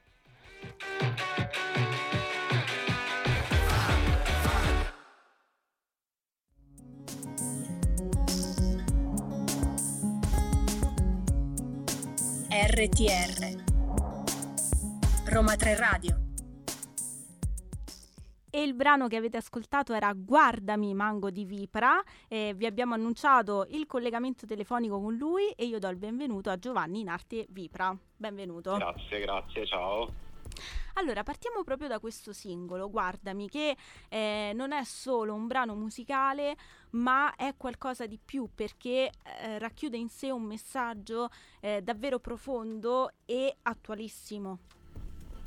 RTR 12.50 13.64
Roma 15.24 15.56
3 15.56 15.74
Radio 15.76 16.25
e 18.56 18.62
il 18.62 18.72
brano 18.72 19.06
che 19.06 19.16
avete 19.16 19.36
ascoltato 19.36 19.92
era 19.92 20.10
Guardami 20.14 20.94
Mango 20.94 21.28
di 21.28 21.44
Vipra. 21.44 22.02
Eh, 22.26 22.54
vi 22.56 22.64
abbiamo 22.64 22.94
annunciato 22.94 23.66
il 23.68 23.84
collegamento 23.84 24.46
telefonico 24.46 24.98
con 24.98 25.14
lui 25.14 25.50
e 25.50 25.66
io 25.66 25.78
do 25.78 25.88
il 25.88 25.98
benvenuto 25.98 26.48
a 26.48 26.58
Giovanni 26.58 27.00
in 27.00 27.08
arte 27.08 27.44
Vipra. 27.50 27.94
Benvenuto. 28.16 28.74
Grazie, 28.78 29.20
grazie, 29.20 29.66
ciao. 29.66 30.10
Allora, 30.94 31.22
partiamo 31.22 31.64
proprio 31.64 31.88
da 31.88 31.98
questo 31.98 32.32
singolo, 32.32 32.88
Guardami, 32.88 33.46
che 33.46 33.76
eh, 34.08 34.52
non 34.54 34.72
è 34.72 34.84
solo 34.84 35.34
un 35.34 35.46
brano 35.46 35.74
musicale, 35.74 36.56
ma 36.92 37.34
è 37.34 37.56
qualcosa 37.58 38.06
di 38.06 38.18
più 38.18 38.48
perché 38.54 39.10
eh, 39.42 39.58
racchiude 39.58 39.98
in 39.98 40.08
sé 40.08 40.30
un 40.30 40.44
messaggio 40.44 41.28
eh, 41.60 41.82
davvero 41.82 42.20
profondo 42.20 43.10
e 43.26 43.54
attualissimo. 43.60 44.60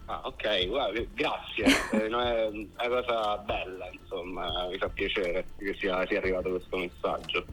Ah, 0.09 0.21
ok, 0.23 0.67
guarda, 0.67 0.99
grazie, 1.13 1.65
eh, 1.93 2.07
è 2.07 2.47
una 2.47 2.87
cosa 2.87 3.37
bella, 3.37 3.87
insomma, 3.91 4.67
mi 4.67 4.75
fa 4.79 4.89
piacere 4.89 5.45
che 5.55 5.75
sia, 5.75 6.03
sia 6.07 6.17
arrivato 6.17 6.49
questo 6.49 6.77
messaggio. 6.77 7.45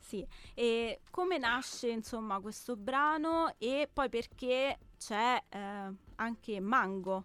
Sì, 0.00 0.26
e 0.54 1.00
come 1.10 1.36
nasce 1.36 1.90
insomma 1.90 2.40
questo 2.40 2.76
brano 2.76 3.54
e 3.58 3.90
poi 3.92 4.08
perché 4.08 4.78
c'è 4.96 5.42
eh, 5.50 5.94
anche 6.14 6.60
Mango, 6.60 7.24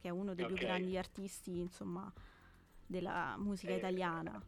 che 0.00 0.08
è 0.08 0.10
uno 0.10 0.34
dei 0.34 0.46
okay. 0.46 0.56
più 0.56 0.66
grandi 0.66 0.98
artisti 0.98 1.60
insomma 1.60 2.12
della 2.84 3.36
musica 3.38 3.72
eh, 3.72 3.76
italiana. 3.76 4.42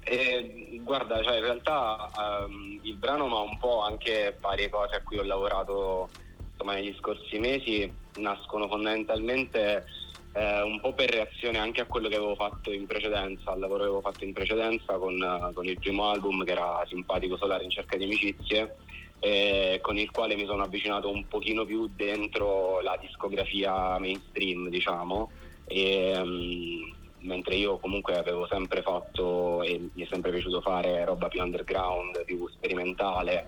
Eh, 0.00 0.78
guarda, 0.82 1.22
cioè 1.22 1.36
in 1.36 1.42
realtà 1.42 2.10
um, 2.46 2.78
il 2.82 2.96
brano 2.96 3.28
ma 3.28 3.38
un 3.40 3.56
po' 3.56 3.80
anche 3.80 4.36
varie 4.38 4.68
cose 4.68 4.96
a 4.96 5.02
cui 5.02 5.16
ho 5.16 5.22
lavorato 5.22 6.28
insomma, 6.60 6.74
negli 6.74 6.94
scorsi 6.98 7.38
mesi 7.38 7.90
nascono 8.18 8.68
fondamentalmente 8.68 9.86
eh, 10.32 10.62
un 10.62 10.78
po' 10.80 10.92
per 10.92 11.10
reazione 11.10 11.58
anche 11.58 11.80
a 11.80 11.86
quello 11.86 12.08
che 12.08 12.16
avevo 12.16 12.34
fatto 12.34 12.70
in 12.70 12.86
precedenza, 12.86 13.50
al 13.50 13.58
lavoro 13.58 13.78
che 13.78 13.88
avevo 13.88 14.00
fatto 14.02 14.24
in 14.24 14.32
precedenza 14.34 14.94
con, 14.98 15.50
con 15.54 15.64
il 15.64 15.78
primo 15.78 16.10
album 16.10 16.44
che 16.44 16.52
era 16.52 16.84
Simpatico 16.86 17.38
Solare 17.38 17.64
in 17.64 17.70
cerca 17.70 17.96
di 17.96 18.04
amicizie, 18.04 18.76
eh, 19.20 19.78
con 19.82 19.96
il 19.96 20.10
quale 20.10 20.36
mi 20.36 20.44
sono 20.44 20.62
avvicinato 20.62 21.10
un 21.10 21.26
pochino 21.26 21.64
più 21.64 21.90
dentro 21.94 22.80
la 22.80 22.96
discografia 23.00 23.98
mainstream, 23.98 24.68
diciamo. 24.68 25.30
E, 25.66 26.18
um, 26.18 26.98
mentre 27.22 27.54
io 27.54 27.78
comunque 27.78 28.16
avevo 28.16 28.46
sempre 28.46 28.80
fatto 28.80 29.62
e 29.62 29.90
mi 29.92 30.02
è 30.02 30.06
sempre 30.10 30.30
piaciuto 30.30 30.62
fare 30.62 31.04
roba 31.04 31.28
più 31.28 31.42
underground, 31.42 32.24
più 32.24 32.48
sperimentale 32.48 33.46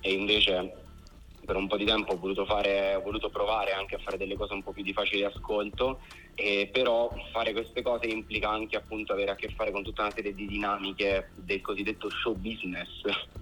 e 0.00 0.12
invece 0.12 0.85
per 1.46 1.56
un 1.56 1.68
po' 1.68 1.76
di 1.78 1.86
tempo 1.86 2.12
ho 2.12 2.18
voluto, 2.18 2.44
fare, 2.44 2.94
ho 2.94 3.00
voluto 3.00 3.30
provare 3.30 3.72
anche 3.72 3.94
a 3.94 3.98
fare 3.98 4.18
delle 4.18 4.36
cose 4.36 4.52
un 4.52 4.62
po' 4.62 4.72
più 4.72 4.82
di 4.82 4.92
facile 4.92 5.24
ascolto, 5.24 6.00
eh, 6.34 6.68
però 6.70 7.10
fare 7.32 7.52
queste 7.52 7.80
cose 7.80 8.06
implica 8.06 8.50
anche 8.50 8.76
appunto 8.76 9.12
avere 9.12 9.30
a 9.30 9.34
che 9.36 9.48
fare 9.48 9.70
con 9.70 9.82
tutta 9.82 10.02
una 10.02 10.10
serie 10.10 10.34
di 10.34 10.46
dinamiche 10.46 11.30
del 11.36 11.62
cosiddetto 11.62 12.10
show 12.10 12.34
business, 12.34 12.88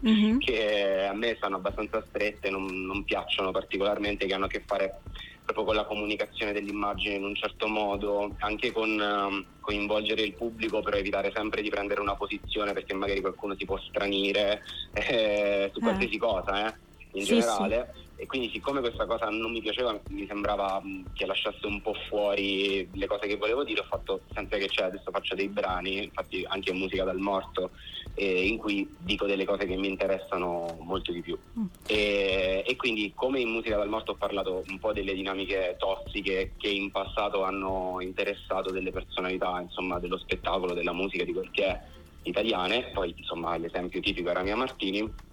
mm-hmm. 0.06 0.38
che 0.38 1.06
a 1.06 1.14
me 1.14 1.34
stanno 1.36 1.56
abbastanza 1.56 2.04
strette, 2.06 2.50
non, 2.50 2.66
non 2.66 3.02
piacciono 3.02 3.50
particolarmente, 3.50 4.26
che 4.26 4.34
hanno 4.34 4.44
a 4.44 4.48
che 4.48 4.62
fare 4.64 5.00
proprio 5.44 5.64
con 5.64 5.74
la 5.74 5.84
comunicazione 5.84 6.52
dell'immagine 6.52 7.16
in 7.16 7.24
un 7.24 7.34
certo 7.34 7.68
modo, 7.68 8.34
anche 8.38 8.72
con 8.72 8.90
um, 8.90 9.44
coinvolgere 9.60 10.22
il 10.22 10.32
pubblico 10.32 10.80
per 10.80 10.94
evitare 10.94 11.32
sempre 11.34 11.60
di 11.60 11.68
prendere 11.68 12.00
una 12.00 12.14
posizione 12.14 12.72
perché 12.72 12.94
magari 12.94 13.20
qualcuno 13.20 13.54
si 13.56 13.64
può 13.66 13.78
stranire 13.78 14.62
eh, 14.92 15.70
su 15.72 15.80
qualsiasi 15.80 16.14
eh. 16.14 16.18
cosa. 16.18 16.78
In 17.14 17.24
sì, 17.24 17.34
generale 17.34 17.92
sì. 17.94 18.22
e 18.22 18.26
quindi 18.26 18.50
siccome 18.50 18.80
questa 18.80 19.06
cosa 19.06 19.28
non 19.30 19.52
mi 19.52 19.60
piaceva 19.60 19.96
mi 20.08 20.26
sembrava 20.26 20.82
che 21.12 21.26
lasciasse 21.26 21.64
un 21.66 21.80
po' 21.80 21.94
fuori 22.08 22.88
le 22.92 23.06
cose 23.06 23.28
che 23.28 23.36
volevo 23.36 23.62
dire 23.62 23.80
ho 23.80 23.86
fatto 23.88 24.22
senza 24.34 24.56
che 24.56 24.66
c'è 24.66 24.84
adesso 24.84 25.12
faccio 25.12 25.36
dei 25.36 25.48
brani 25.48 26.04
infatti 26.04 26.44
anche 26.48 26.72
musica 26.72 27.04
dal 27.04 27.18
morto 27.18 27.70
eh, 28.14 28.46
in 28.46 28.58
cui 28.58 28.92
dico 28.98 29.26
delle 29.26 29.44
cose 29.44 29.64
che 29.64 29.76
mi 29.76 29.88
interessano 29.88 30.76
molto 30.80 31.12
di 31.12 31.20
più 31.20 31.38
mm. 31.58 31.66
e, 31.86 32.64
e, 32.66 32.76
quindi 32.76 33.12
come 33.14 33.38
in 33.40 33.50
musica 33.50 33.76
dal 33.76 33.88
morto 33.88 34.12
ho 34.12 34.16
parlato 34.16 34.64
un 34.66 34.78
po' 34.80 34.92
delle 34.92 35.14
dinamiche 35.14 35.76
tossiche 35.78 36.52
che 36.56 36.68
in 36.68 36.90
passato 36.90 37.44
hanno 37.44 37.98
interessato 38.00 38.72
delle 38.72 38.90
personalità 38.90 39.60
insomma 39.60 40.00
dello 40.00 40.18
spettacolo 40.18 40.74
della 40.74 40.92
musica 40.92 41.22
di 41.22 41.32
quel 41.32 41.50
che 41.52 41.64
è 41.64 41.80
italiane 42.22 42.90
poi 42.92 43.14
insomma 43.16 43.56
l'esempio 43.56 44.00
tipico 44.00 44.30
era 44.30 44.42
Mia 44.42 44.56
Martini 44.56 45.32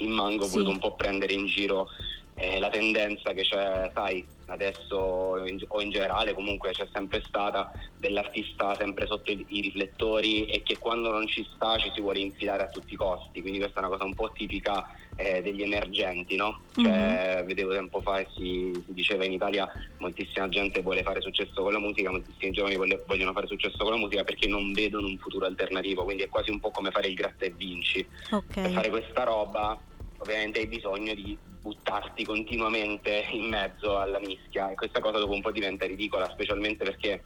in 0.00 0.12
Mango 0.12 0.44
ho 0.44 0.46
sì. 0.46 0.52
voluto 0.52 0.70
un 0.70 0.78
po' 0.78 0.94
prendere 0.94 1.32
in 1.32 1.46
giro 1.46 1.88
eh, 2.34 2.58
la 2.58 2.70
tendenza 2.70 3.32
che 3.32 3.42
c'è, 3.42 3.90
sai, 3.92 4.24
adesso 4.46 4.96
o 4.96 5.80
in 5.80 5.90
generale 5.90 6.34
comunque 6.34 6.72
c'è 6.72 6.86
sempre 6.92 7.22
stata 7.26 7.70
dell'artista 7.96 8.74
sempre 8.74 9.06
sotto 9.06 9.30
i, 9.30 9.44
i, 9.48 9.60
riflettori 9.60 10.46
e 10.46 10.62
che 10.62 10.78
quando 10.78 11.10
non 11.10 11.26
ci 11.28 11.46
sta 11.54 11.78
ci 11.78 11.90
si 11.94 12.00
vuole 12.00 12.18
infilare 12.18 12.62
a 12.62 12.68
tutti 12.68 12.94
i 12.94 12.96
costi, 12.96 13.40
quindi 13.40 13.58
questa 13.58 13.80
è 13.80 13.84
una 13.84 13.92
cosa 13.92 14.04
un 14.04 14.14
po' 14.14 14.32
tipica 14.32 14.88
eh, 15.16 15.42
degli 15.42 15.62
emergenti, 15.62 16.34
no? 16.36 16.62
Cioè, 16.74 16.84
mm-hmm. 16.88 17.46
vedevo 17.46 17.72
tempo 17.72 18.00
fa 18.00 18.20
e 18.20 18.26
si, 18.34 18.72
si, 18.86 18.94
diceva 18.94 19.24
in 19.24 19.32
Italia 19.32 19.70
moltissima 19.98 20.48
gente 20.48 20.80
vuole 20.80 21.02
fare 21.02 21.20
successo 21.20 21.62
con 21.62 21.72
la 21.72 21.78
musica, 21.78 22.10
moltissimi 22.10 22.52
giovani 22.52 22.76
vogliono 23.06 23.32
fare 23.32 23.46
successo 23.46 23.76
con 23.76 23.90
la 23.90 23.98
musica 23.98 24.24
perché 24.24 24.48
non 24.48 24.72
vedono 24.72 25.06
un 25.06 25.18
futuro 25.18 25.44
alternativo, 25.46 26.04
quindi 26.04 26.22
è 26.22 26.28
quasi 26.28 26.50
un 26.50 26.58
po' 26.58 26.70
come 26.70 26.90
fare 26.90 27.08
il 27.08 27.14
gratta 27.14 27.44
e 27.44 27.50
vinci. 27.50 28.04
Okay. 28.30 28.62
Per 28.62 28.72
fare 28.72 28.88
questa 28.88 29.24
roba 29.24 29.78
ovviamente 30.20 30.60
hai 30.60 30.66
bisogno 30.66 31.14
di 31.14 31.36
buttarti 31.60 32.24
continuamente 32.24 33.26
in 33.32 33.48
mezzo 33.48 33.98
alla 33.98 34.18
mischia 34.18 34.70
e 34.70 34.74
questa 34.74 35.00
cosa 35.00 35.18
dopo 35.18 35.32
un 35.32 35.42
po' 35.42 35.50
diventa 35.50 35.86
ridicola, 35.86 36.30
specialmente 36.30 36.84
perché 36.84 37.22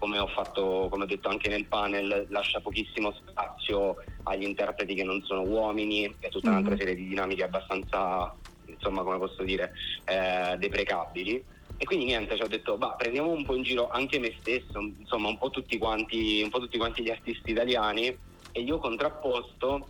come 0.00 0.18
ho 0.18 0.28
fatto, 0.28 0.88
come 0.90 1.04
ho 1.04 1.06
detto 1.06 1.28
anche 1.28 1.50
nel 1.50 1.66
panel, 1.66 2.26
lascia 2.30 2.60
pochissimo 2.60 3.12
spazio 3.12 3.96
agli 4.22 4.44
interpreti 4.44 4.94
che 4.94 5.04
non 5.04 5.22
sono 5.24 5.42
uomini 5.42 6.04
e 6.04 6.28
tutta 6.30 6.48
mm-hmm. 6.48 6.58
un'altra 6.58 6.78
serie 6.78 6.94
di 6.94 7.06
dinamiche 7.06 7.44
abbastanza, 7.44 8.34
insomma, 8.64 9.02
come 9.02 9.18
posso 9.18 9.42
dire, 9.42 9.72
eh, 10.06 10.56
deprecabili. 10.56 11.44
E 11.76 11.84
quindi 11.84 12.06
niente, 12.06 12.36
ci 12.36 12.42
ho 12.42 12.48
detto, 12.48 12.78
bah, 12.78 12.94
prendiamo 12.96 13.30
un 13.30 13.44
po' 13.44 13.54
in 13.54 13.62
giro 13.62 13.90
anche 13.90 14.18
me 14.18 14.34
stesso, 14.40 14.78
insomma, 14.80 15.28
un 15.28 15.36
po' 15.36 15.50
tutti 15.50 15.76
quanti, 15.76 16.40
un 16.42 16.48
po' 16.48 16.60
tutti 16.60 16.78
quanti 16.78 17.02
gli 17.02 17.10
artisti 17.10 17.50
italiani 17.50 18.06
e 18.52 18.60
io 18.60 18.78
contrapposto 18.78 19.86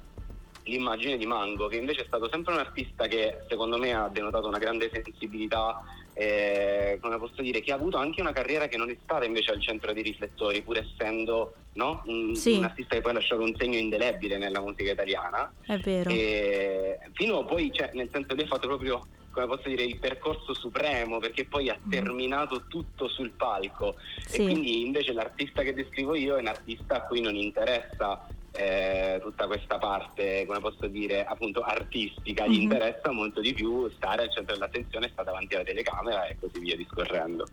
l'immagine 0.65 1.17
di 1.17 1.27
Mango, 1.27 1.69
che 1.69 1.77
invece 1.77 2.03
è 2.03 2.07
stato 2.07 2.29
sempre 2.31 2.53
un 2.53 2.61
artista 2.61 3.07
che 3.07 3.41
secondo 3.49 3.79
me 3.79 3.95
ha 3.95 4.09
denotato 4.09 4.47
una 4.47 4.59
grande 4.59 4.91
sensibilità, 4.93 5.83
eh, 6.15 6.99
come 7.01 7.19
posso 7.19 7.43
dire, 7.43 7.61
che 7.61 7.73
ha 7.73 7.77
avuto 7.77 7.97
anche 7.97 8.21
una 8.21 8.33
carriera 8.33 8.69
che 8.69 8.77
non 8.77 8.91
è 8.91 8.97
stata 9.03 9.25
invece 9.25 9.53
al 9.53 9.61
centro 9.61 9.93
dei 9.93 10.03
riflettori, 10.03 10.63
pur 10.63 10.79
essendo 10.79 11.55
no? 11.75 12.03
un, 12.07 12.35
sì. 12.35 12.57
un, 12.57 12.65
artista 12.65 12.95
che 12.95 13.01
poi 13.01 13.13
ha 13.13 13.15
lasciato 13.15 13.43
un 13.43 13.55
segno 13.57 13.79
indelebile 13.79 14.39
nella 14.39 14.61
musica 14.61 14.93
italiana. 14.93 15.53
È 15.65 15.77
vero. 15.79 16.11
E 16.11 16.99
fino 17.13 17.45
poi, 17.45 17.73
cioè, 17.73 17.91
nel 17.95 18.09
senso 18.13 18.35
che 18.35 18.43
ha 18.43 18.47
fatto 18.47 18.67
proprio 18.67 19.07
come 19.31 19.47
posso 19.47 19.69
dire, 19.69 19.85
il 19.85 19.99
percorso 19.99 20.55
supremo 20.55 21.19
perché 21.19 21.45
poi 21.45 21.69
ha 21.69 21.79
terminato 21.89 22.65
tutto 22.67 23.09
sul 23.09 23.31
palco 23.31 23.95
sì. 24.25 24.41
e 24.41 24.43
quindi 24.43 24.85
invece 24.85 25.13
l'artista 25.13 25.63
che 25.63 25.73
descrivo 25.73 26.17
io 26.17 26.37
è 26.37 26.41
un 26.41 26.49
artista 26.49 26.97
a 26.97 27.03
cui 27.03 27.21
non 27.21 27.37
interessa 27.37 28.27
eh, 28.53 29.19
tutta 29.23 29.47
questa 29.47 29.79
parte, 29.79 30.45
come 30.47 30.61
posso 30.61 30.87
dire, 30.87 31.25
appunto 31.25 31.61
artistica, 31.61 32.47
gli 32.47 32.51
mm-hmm. 32.51 32.61
interessa 32.61 33.11
molto 33.13 33.41
di 33.41 33.53
più 33.53 33.89
stare 33.91 34.23
al 34.23 34.33
centro 34.33 34.55
dell'attenzione, 34.55 35.11
sta 35.13 35.23
davanti 35.23 35.55
alla 35.55 35.65
telecamera 35.65 36.27
e 36.27 36.37
così 36.39 36.59
via 36.59 36.77
discorrendo. 36.77 37.47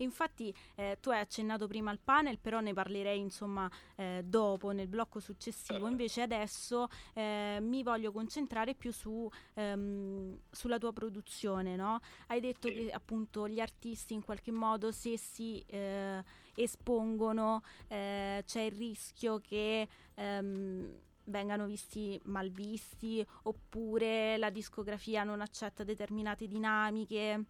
Infatti 0.00 0.54
eh, 0.76 0.98
tu 1.00 1.10
hai 1.10 1.20
accennato 1.20 1.66
prima 1.66 1.90
al 1.90 1.98
panel, 2.02 2.38
però 2.38 2.60
ne 2.60 2.72
parlerei 2.72 3.18
insomma 3.18 3.70
eh, 3.96 4.22
dopo, 4.24 4.70
nel 4.70 4.88
blocco 4.88 5.20
successivo. 5.20 5.88
Invece 5.88 6.22
adesso 6.22 6.88
eh, 7.14 7.58
mi 7.60 7.82
voglio 7.82 8.12
concentrare 8.12 8.74
più 8.74 8.92
su, 8.92 9.28
ehm, 9.54 10.38
sulla 10.50 10.78
tua 10.78 10.92
produzione, 10.92 11.76
no? 11.76 12.00
Hai 12.28 12.40
detto 12.40 12.68
sì. 12.68 12.74
che 12.74 12.90
appunto 12.90 13.48
gli 13.48 13.60
artisti 13.60 14.14
in 14.14 14.24
qualche 14.24 14.52
modo 14.52 14.90
se 14.90 15.18
si 15.18 15.62
eh, 15.66 16.22
espongono 16.62 17.62
eh, 17.88 18.42
c'è 18.44 18.60
il 18.62 18.72
rischio 18.72 19.40
che... 19.40 19.88
Ehm, 20.14 20.98
vengano 21.24 21.66
visti 21.66 22.20
mal 22.24 22.50
visti 22.50 23.24
oppure 23.44 24.36
la 24.36 24.50
discografia 24.50 25.22
non 25.22 25.40
accetta 25.40 25.84
determinate 25.84 26.48
dinamiche. 26.48 27.44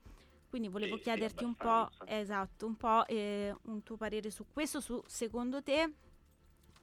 Quindi 0.50 0.68
volevo 0.68 0.96
sì, 0.96 1.02
chiederti 1.02 1.38
sì, 1.38 1.44
un 1.44 1.54
po', 1.54 1.88
esatto, 2.04 2.66
un 2.66 2.76
po' 2.76 3.06
eh, 3.06 3.54
un 3.62 3.82
tuo 3.82 3.96
parere 3.96 4.30
su 4.30 4.46
questo, 4.52 4.80
su 4.80 5.02
secondo 5.06 5.62
te 5.62 5.94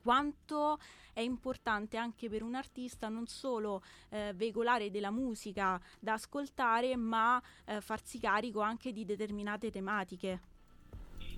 quanto 0.01 0.79
è 1.11 1.19
importante 1.19 1.97
anche 1.97 2.29
per 2.29 2.43
un 2.43 2.55
artista 2.55 3.09
non 3.09 3.27
solo 3.27 3.83
eh, 4.07 4.31
veicolare 4.33 4.89
della 4.89 5.11
musica 5.11 5.81
da 5.99 6.13
ascoltare, 6.13 6.95
ma 6.95 7.41
eh, 7.65 7.81
farsi 7.81 8.17
carico 8.17 8.61
anche 8.61 8.93
di 8.93 9.03
determinate 9.03 9.69
tematiche. 9.69 10.39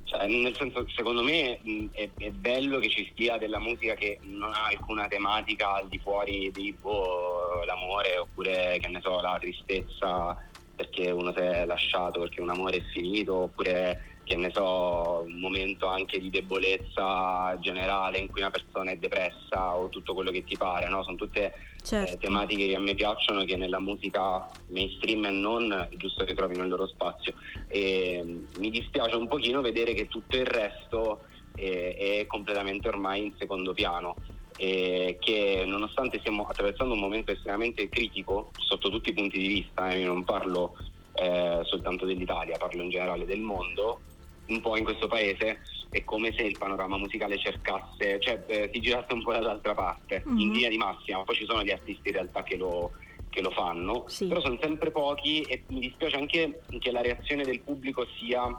Cioè, 0.03 0.27
nel 0.27 0.55
senso, 0.55 0.85
secondo 0.89 1.21
me 1.21 1.59
mh, 1.62 1.85
è, 1.91 2.09
è, 2.17 2.29
bello 2.31 2.79
che 2.79 2.89
ci 2.89 3.12
sia 3.15 3.38
della 3.38 3.59
musica 3.59 3.93
che 3.93 4.19
non 4.23 4.53
ha 4.53 4.65
alcuna 4.65 5.07
tematica 5.07 5.73
al 5.73 5.88
di 5.88 5.99
fuori 5.99 6.51
di 6.51 6.73
boh, 6.73 7.63
l'amore 7.65 8.17
oppure 8.17 8.79
che 8.79 8.88
ne 8.88 9.01
so, 9.01 9.21
la 9.21 9.38
tristezza 9.39 10.35
perché 10.75 11.12
uno 11.12 11.33
si 11.33 11.39
è 11.39 11.65
lasciato, 11.65 12.21
perché 12.21 12.41
un 12.41 12.49
amore 12.49 12.77
è 12.77 12.81
finito, 12.93 13.35
oppure 13.35 14.18
che 14.29 14.35
ne 14.35 14.51
so, 14.53 15.23
un 15.25 15.39
momento 15.39 15.87
anche 15.87 16.19
di 16.19 16.29
debolezza 16.29 17.57
generale 17.59 18.19
in 18.19 18.27
cui 18.27 18.41
una 18.41 18.51
persona 18.51 18.91
è 18.91 18.97
depressa 18.97 19.75
o 19.75 19.89
tutto 19.89 20.13
quello 20.13 20.29
che 20.29 20.43
ti 20.43 20.55
pare, 20.55 20.87
no? 20.87 21.01
Sono 21.01 21.17
tutte 21.17 21.45
eh, 21.45 21.53
certo. 21.83 22.13
eh, 22.13 22.17
tematiche 22.19 22.67
che 22.67 22.75
a 22.75 22.79
me 22.79 22.93
piacciono 22.93 23.43
che 23.43 23.55
nella 23.55 23.79
musica 23.79 24.47
mainstream 24.67 25.25
e 25.25 25.31
non 25.31 25.73
è 25.73 25.97
giusto 25.97 26.25
che 26.25 26.35
trovino 26.35 26.61
il 26.61 26.69
loro 26.69 26.85
spazio. 26.85 27.33
E 27.67 28.21
mm, 28.23 28.43
mi 28.59 28.69
dispiace 28.69 29.15
un 29.15 29.27
pochino 29.27 29.61
vedere 29.61 29.95
che 29.95 30.07
tutto 30.07 30.35
il 30.37 30.45
resto 30.45 31.21
eh, 31.55 31.95
è 31.95 32.27
completamente 32.27 32.87
ormai 32.87 33.25
in 33.25 33.33
secondo 33.35 33.73
piano 33.73 34.15
eh, 34.57 35.17
che 35.19 35.63
nonostante 35.65 36.19
stiamo 36.19 36.45
attraversando 36.45 36.93
un 36.93 36.99
momento 36.99 37.31
estremamente 37.31 37.89
critico 37.89 38.51
sotto 38.59 38.91
tutti 38.91 39.09
i 39.09 39.13
punti 39.13 39.39
di 39.39 39.47
vista, 39.47 39.89
eh, 39.89 40.01
io 40.01 40.07
non 40.07 40.23
parlo 40.23 40.77
eh, 41.15 41.61
soltanto 41.63 42.05
dell'Italia, 42.05 42.57
parlo 42.57 42.83
in 42.83 42.91
generale 42.91 43.25
del 43.25 43.39
mondo, 43.39 44.01
un 44.49 44.62
po' 44.62 44.77
in 44.77 44.83
questo 44.83 45.07
paese 45.07 45.59
è 45.89 46.03
come 46.03 46.33
se 46.33 46.43
il 46.43 46.57
panorama 46.57 46.97
musicale 46.97 47.38
cercasse, 47.38 48.19
cioè 48.19 48.43
eh, 48.47 48.69
si 48.71 48.79
girasse 48.79 49.13
un 49.13 49.23
po' 49.23 49.31
dall'altra 49.31 49.73
parte, 49.73 50.23
mm-hmm. 50.27 50.39
in 50.39 50.51
linea 50.51 50.69
di 50.69 50.77
massima, 50.77 51.23
poi 51.23 51.35
ci 51.35 51.45
sono 51.45 51.63
gli 51.63 51.71
artisti 51.71 52.09
in 52.09 52.13
realtà 52.13 52.43
che 52.43 52.57
lo, 52.57 52.91
che 53.29 53.41
lo 53.41 53.51
fanno, 53.51 54.05
sì. 54.07 54.27
però 54.27 54.41
sono 54.41 54.57
sempre 54.62 54.91
pochi 54.91 55.41
e 55.41 55.63
mi 55.67 55.79
dispiace 55.79 56.15
anche 56.15 56.62
che 56.79 56.91
la 56.91 57.01
reazione 57.01 57.43
del 57.43 57.62
pubblico 57.62 58.05
sia 58.19 58.55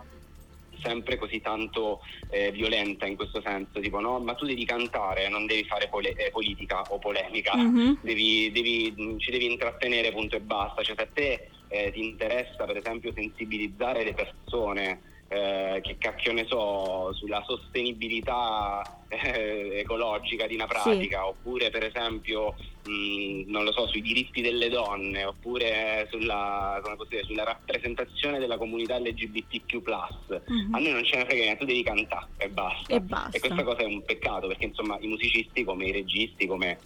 sempre 0.82 1.18
così 1.18 1.40
tanto 1.40 2.00
eh, 2.30 2.50
violenta 2.50 3.06
in 3.06 3.14
questo 3.14 3.40
senso, 3.42 3.80
tipo 3.80 4.00
no, 4.00 4.18
ma 4.18 4.34
tu 4.34 4.46
devi 4.46 4.64
cantare, 4.64 5.28
non 5.28 5.46
devi 5.46 5.64
fare 5.64 5.88
pole- 5.88 6.14
eh, 6.14 6.30
politica 6.30 6.82
o 6.88 6.98
polemica, 6.98 7.54
mm-hmm. 7.54 7.94
devi, 8.00 8.50
devi, 8.50 9.16
ci 9.18 9.30
devi 9.30 9.50
intrattenere 9.50 10.10
punto 10.10 10.36
e 10.36 10.40
basta, 10.40 10.82
cioè 10.82 10.96
se 10.96 11.02
a 11.02 11.08
te 11.12 11.48
eh, 11.68 11.90
ti 11.92 12.04
interessa 12.04 12.64
per 12.64 12.78
esempio 12.78 13.12
sensibilizzare 13.12 14.04
le 14.04 14.14
persone, 14.14 15.00
eh, 15.32 15.78
che 15.80 15.96
cacchio 15.96 16.32
ne 16.32 16.44
so, 16.44 17.12
sulla 17.12 17.40
sostenibilità 17.46 18.82
eh, 19.06 19.78
ecologica 19.78 20.48
di 20.48 20.56
una 20.56 20.66
pratica, 20.66 21.20
sì. 21.20 21.24
oppure 21.24 21.70
per 21.70 21.84
esempio, 21.84 22.56
mh, 22.84 23.44
non 23.46 23.62
lo 23.62 23.70
so, 23.70 23.86
sui 23.86 24.02
diritti 24.02 24.40
delle 24.40 24.68
donne, 24.68 25.22
oppure 25.22 26.08
sulla, 26.10 26.82
dire, 27.08 27.22
sulla 27.22 27.44
rappresentazione 27.44 28.40
della 28.40 28.58
comunità 28.58 28.98
LGBTQ+. 28.98 29.76
Mm-hmm. 29.76 30.74
A 30.74 30.78
noi 30.80 30.92
non 30.92 31.04
ce 31.04 31.18
ne 31.18 31.24
frega 31.24 31.42
niente, 31.42 31.60
tu 31.60 31.66
devi 31.66 31.84
cantare 31.84 32.26
e 32.36 32.48
basta. 32.48 32.92
e 32.92 33.00
basta. 33.00 33.36
E 33.36 33.38
questa 33.38 33.62
cosa 33.62 33.78
è 33.82 33.84
un 33.84 34.02
peccato, 34.02 34.48
perché 34.48 34.64
insomma 34.64 34.98
i 35.00 35.06
musicisti, 35.06 35.62
come 35.62 35.86
i 35.86 35.92
registi, 35.92 36.48
come 36.48 36.76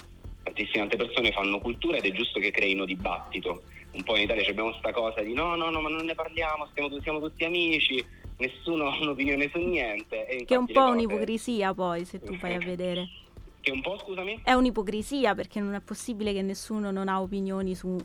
tantissime 0.42 0.82
altre 0.82 0.98
persone 0.98 1.32
fanno 1.32 1.60
cultura 1.60 1.96
ed 1.96 2.04
è 2.04 2.12
giusto 2.12 2.38
che 2.40 2.50
creino 2.50 2.84
dibattito. 2.84 3.62
Un 3.92 4.02
po' 4.02 4.16
in 4.16 4.24
Italia 4.24 4.46
abbiamo 4.46 4.70
questa 4.70 4.92
cosa 4.92 5.22
di 5.22 5.32
no, 5.32 5.54
no, 5.54 5.70
no, 5.70 5.80
ma 5.80 5.88
non 5.88 6.04
ne 6.04 6.14
parliamo, 6.14 6.66
stiamo, 6.72 7.00
siamo 7.00 7.20
tutti 7.20 7.44
amici, 7.44 8.04
nessuno 8.38 8.88
ha 8.88 8.98
un'opinione 9.00 9.48
su 9.48 9.58
niente. 9.58 10.26
che 10.44 10.54
è 10.54 10.56
un 10.56 10.66
po' 10.66 10.86
un'ipocrisia 10.86 11.74
poi, 11.74 12.04
se 12.04 12.20
tu 12.20 12.36
vai 12.38 12.54
a 12.54 12.58
vedere. 12.58 13.08
Che 13.60 13.70
un 13.70 13.80
po', 13.80 13.98
scusami? 13.98 14.40
È 14.44 14.52
un'ipocrisia 14.52 15.34
perché 15.34 15.60
non 15.60 15.74
è 15.74 15.80
possibile 15.80 16.32
che 16.32 16.42
nessuno 16.42 16.90
non 16.90 17.08
ha 17.08 17.20
opinioni 17.20 17.74
su 17.74 17.96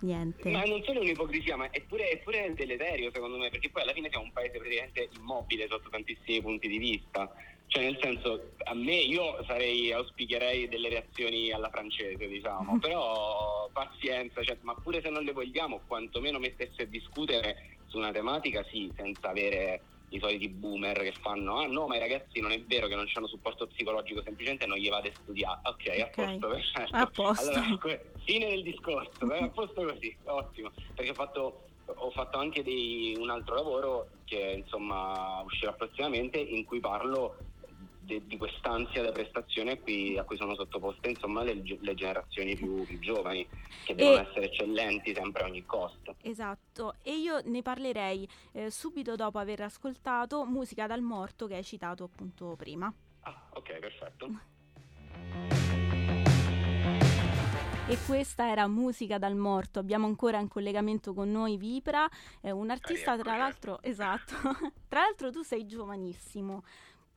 niente. 0.00 0.50
Ma 0.50 0.62
non 0.64 0.82
solo 0.84 1.00
un'ipocrisia, 1.00 1.56
ma 1.56 1.70
è 1.70 1.80
pure, 1.82 2.08
è 2.08 2.18
pure 2.18 2.52
deleterio 2.54 3.10
secondo 3.12 3.36
me, 3.36 3.50
perché 3.50 3.70
poi 3.70 3.82
alla 3.82 3.92
fine 3.92 4.08
siamo 4.08 4.24
un 4.24 4.32
paese 4.32 4.58
praticamente 4.58 5.08
immobile 5.18 5.66
sotto 5.68 5.90
tantissimi 5.90 6.40
punti 6.40 6.68
di 6.68 6.78
vista. 6.78 7.30
Cioè, 7.70 7.84
nel 7.84 7.98
senso, 8.02 8.50
a 8.64 8.74
me 8.74 8.96
io 8.96 9.44
sarei, 9.46 9.92
auspicherei 9.92 10.68
delle 10.68 10.88
reazioni 10.88 11.52
alla 11.52 11.70
francese, 11.70 12.26
diciamo, 12.26 12.80
però 12.80 13.70
pazienza, 13.72 14.42
cioè, 14.42 14.58
ma 14.62 14.74
pure 14.74 15.00
se 15.00 15.08
non 15.08 15.22
le 15.22 15.30
vogliamo, 15.30 15.80
quantomeno 15.86 16.40
mettersi 16.40 16.82
a 16.82 16.86
discutere 16.86 17.76
su 17.86 17.98
una 17.98 18.10
tematica, 18.10 18.64
sì, 18.72 18.90
senza 18.96 19.28
avere 19.28 19.82
i 20.08 20.18
soliti 20.18 20.48
boomer 20.48 20.98
che 20.98 21.12
fanno 21.12 21.60
ah 21.60 21.66
no 21.68 21.86
ma 21.86 21.94
i 21.94 22.00
ragazzi 22.00 22.40
non 22.40 22.50
è 22.50 22.60
vero 22.62 22.88
che 22.88 22.96
non 22.96 23.06
hanno 23.12 23.28
supporto 23.28 23.68
psicologico 23.68 24.20
semplicemente 24.24 24.66
non 24.66 24.76
gli 24.76 24.88
vade 24.88 25.10
a 25.10 25.12
studiare. 25.22 25.60
Ok, 25.62 25.76
okay. 25.76 26.00
a 26.00 26.06
posto 26.08 26.48
perfetto. 26.48 26.96
A 26.96 27.06
posto. 27.06 27.50
allora, 27.52 28.00
fine 28.24 28.48
del 28.48 28.62
discorso 28.64 29.24
a 29.24 29.48
posto 29.48 29.84
così 29.84 30.16
ottimo. 30.24 30.72
Perché 30.96 31.10
ho 31.10 31.14
fatto, 31.14 31.62
ho 31.86 32.10
fatto 32.10 32.38
anche 32.38 32.64
dei, 32.64 33.14
un 33.16 33.30
altro 33.30 33.54
lavoro 33.54 34.08
che 34.24 34.56
insomma 34.58 35.42
uscirà 35.44 35.72
prossimamente 35.72 36.38
in 36.38 36.64
cui 36.64 36.80
parlo 36.80 37.36
de, 38.10 38.26
di 38.26 38.36
quest'ansia 38.36 39.02
da 39.02 39.12
prestazione 39.12 39.72
a 39.72 39.78
cui, 39.78 40.18
a 40.18 40.24
cui 40.24 40.36
sono 40.36 40.56
sottoposte 40.56 41.10
insomma, 41.10 41.44
le, 41.44 41.62
le 41.80 41.94
generazioni 41.94 42.56
più, 42.56 42.84
più, 42.84 42.98
giovani 42.98 43.46
che 43.84 43.94
devono 43.94 44.18
e... 44.18 44.26
essere 44.28 44.46
eccellenti 44.46 45.14
sempre 45.14 45.44
a 45.44 45.46
ogni 45.46 45.64
costo. 45.64 46.16
Esatto, 46.22 46.96
e 47.02 47.16
io 47.16 47.40
ne 47.44 47.62
parlerei 47.62 48.28
eh, 48.52 48.70
subito 48.70 49.14
dopo 49.14 49.38
aver 49.38 49.60
ascoltato 49.60 50.44
Musica 50.44 50.88
dal 50.88 51.02
morto 51.02 51.46
che 51.46 51.54
hai 51.54 51.64
citato 51.64 52.04
appunto 52.04 52.56
prima. 52.56 52.92
Ah, 53.20 53.48
ok, 53.54 53.78
perfetto. 53.78 54.58
E 57.86 57.98
questa 58.06 58.48
era 58.48 58.68
Musica 58.68 59.18
dal 59.18 59.34
morto. 59.34 59.80
Abbiamo 59.80 60.06
ancora 60.06 60.38
in 60.38 60.46
collegamento 60.46 61.12
con 61.12 61.28
noi 61.30 61.56
Vipra, 61.56 62.08
eh, 62.40 62.52
un 62.52 62.70
artista 62.70 63.18
tra 63.18 63.36
l'altro, 63.36 63.82
esatto. 63.82 64.34
tra 64.86 65.00
l'altro 65.00 65.32
tu 65.32 65.42
sei 65.42 65.66
giovanissimo 65.66 66.62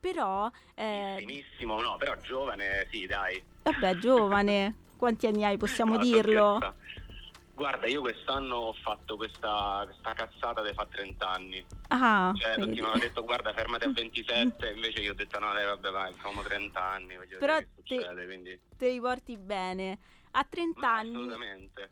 però... 0.03 0.51
Eh... 0.75 1.15
Benissimo, 1.19 1.79
no, 1.79 1.95
però 1.95 2.17
giovane, 2.17 2.87
sì, 2.91 3.05
dai. 3.05 3.41
Vabbè, 3.63 3.95
giovane. 3.95 4.75
Quanti 4.97 5.27
anni 5.27 5.45
hai, 5.45 5.55
possiamo 5.55 5.95
no, 5.95 6.03
dirlo? 6.03 6.75
Guarda, 7.55 7.87
io 7.87 8.01
quest'anno 8.01 8.55
ho 8.55 8.73
fatto 8.73 9.15
questa, 9.15 9.83
questa 9.85 10.13
cazzata 10.13 10.61
che 10.61 10.73
fa 10.73 10.85
30 10.89 11.29
anni. 11.29 11.65
Ah, 11.89 12.33
cioè, 12.35 12.55
tutti 12.55 12.81
mi 12.81 12.85
hanno 12.87 12.97
detto 12.97 13.23
guarda 13.23 13.53
fermati 13.53 13.85
a 13.85 13.91
27, 13.95 14.71
invece 14.71 14.99
io 14.99 15.11
ho 15.11 15.15
detto 15.15 15.39
no, 15.39 15.53
dai, 15.53 15.65
vabbè, 15.65 15.89
vai, 15.89 16.13
facciamo 16.13 16.41
30 16.41 16.81
anni, 16.81 17.17
Però 17.39 17.57
te, 17.57 17.67
succede, 17.75 18.25
quindi... 18.25 18.59
te 18.77 18.89
li 18.89 18.99
porti 18.99 19.37
bene. 19.37 19.99
A 20.31 20.43
30 20.43 20.79
Ma 20.81 20.95
anni... 20.95 21.15
Assolutamente 21.15 21.91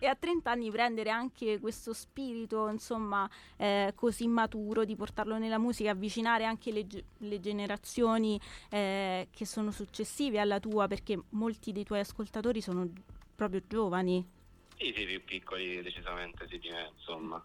e 0.00 0.06
a 0.06 0.16
30 0.16 0.50
anni 0.50 0.70
prendere 0.70 1.10
anche 1.10 1.60
questo 1.60 1.92
spirito 1.92 2.68
insomma 2.68 3.30
eh, 3.56 3.92
così 3.94 4.26
maturo 4.26 4.84
di 4.84 4.96
portarlo 4.96 5.38
nella 5.38 5.58
musica 5.58 5.90
avvicinare 5.90 6.44
anche 6.44 6.72
le, 6.72 6.86
le 7.18 7.38
generazioni 7.38 8.40
eh, 8.70 9.28
che 9.30 9.46
sono 9.46 9.70
successive 9.70 10.40
alla 10.40 10.58
tua 10.58 10.88
perché 10.88 11.22
molti 11.30 11.70
dei 11.70 11.84
tuoi 11.84 12.00
ascoltatori 12.00 12.60
sono 12.60 12.90
proprio 13.36 13.62
giovani. 13.66 14.26
Sì 14.76 14.92
sì 14.96 15.04
più 15.04 15.22
piccoli 15.24 15.82
decisamente 15.82 16.46
sì, 16.48 16.58
insomma 16.96 17.42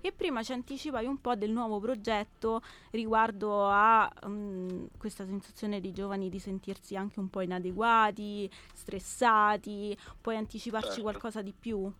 e 0.00 0.12
prima 0.12 0.42
ci 0.42 0.52
anticipavi 0.52 1.06
un 1.06 1.20
po' 1.20 1.34
del 1.34 1.50
nuovo 1.50 1.78
progetto 1.80 2.62
riguardo 2.90 3.66
a 3.66 4.10
um, 4.22 4.88
questa 4.98 5.24
sensazione 5.24 5.80
dei 5.80 5.92
giovani 5.92 6.28
di 6.28 6.38
sentirsi 6.38 6.96
anche 6.96 7.18
un 7.18 7.28
po' 7.28 7.40
inadeguati, 7.40 8.50
stressati. 8.72 9.96
Puoi 10.20 10.36
anticiparci 10.36 10.88
certo. 10.88 11.02
qualcosa 11.02 11.42
di 11.42 11.54
più? 11.58 11.92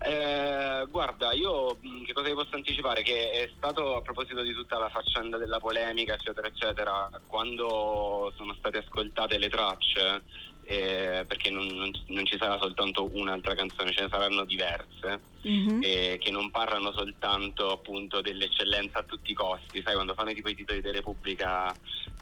Eh, 0.00 0.86
guarda, 0.90 1.32
io 1.32 1.76
mm, 1.84 2.04
che 2.04 2.12
cosa 2.12 2.28
vi 2.28 2.34
posso 2.34 2.54
anticipare? 2.54 3.02
Che 3.02 3.30
è 3.30 3.50
stato 3.56 3.96
a 3.96 4.02
proposito 4.02 4.42
di 4.42 4.52
tutta 4.52 4.78
la 4.78 4.88
faccenda 4.88 5.38
della 5.38 5.58
polemica, 5.58 6.14
eccetera, 6.14 6.46
eccetera, 6.46 7.10
quando 7.26 8.32
sono 8.36 8.54
state 8.54 8.78
ascoltate 8.78 9.38
le 9.38 9.48
tracce, 9.48 10.22
eh, 10.70 11.24
perché 11.26 11.48
non, 11.48 11.66
non, 11.66 11.90
non, 12.08 12.26
ci 12.26 12.36
sarà 12.36 12.58
soltanto 12.58 13.08
un'altra 13.14 13.54
canzone, 13.54 13.90
ce 13.92 14.02
ne 14.02 14.08
saranno 14.10 14.44
diverse, 14.44 15.18
mm-hmm. 15.48 15.80
eh, 15.82 16.18
che 16.20 16.30
non 16.30 16.50
parlano 16.50 16.92
soltanto 16.92 17.72
appunto 17.72 18.20
dell'eccellenza 18.20 18.98
a 18.98 19.02
tutti 19.02 19.30
i 19.30 19.34
costi, 19.34 19.80
sai 19.80 19.94
quando 19.94 20.12
fanno 20.12 20.34
tipo 20.34 20.50
i 20.50 20.54
titoli 20.54 20.82
di 20.82 20.90
Repubblica, 20.90 21.74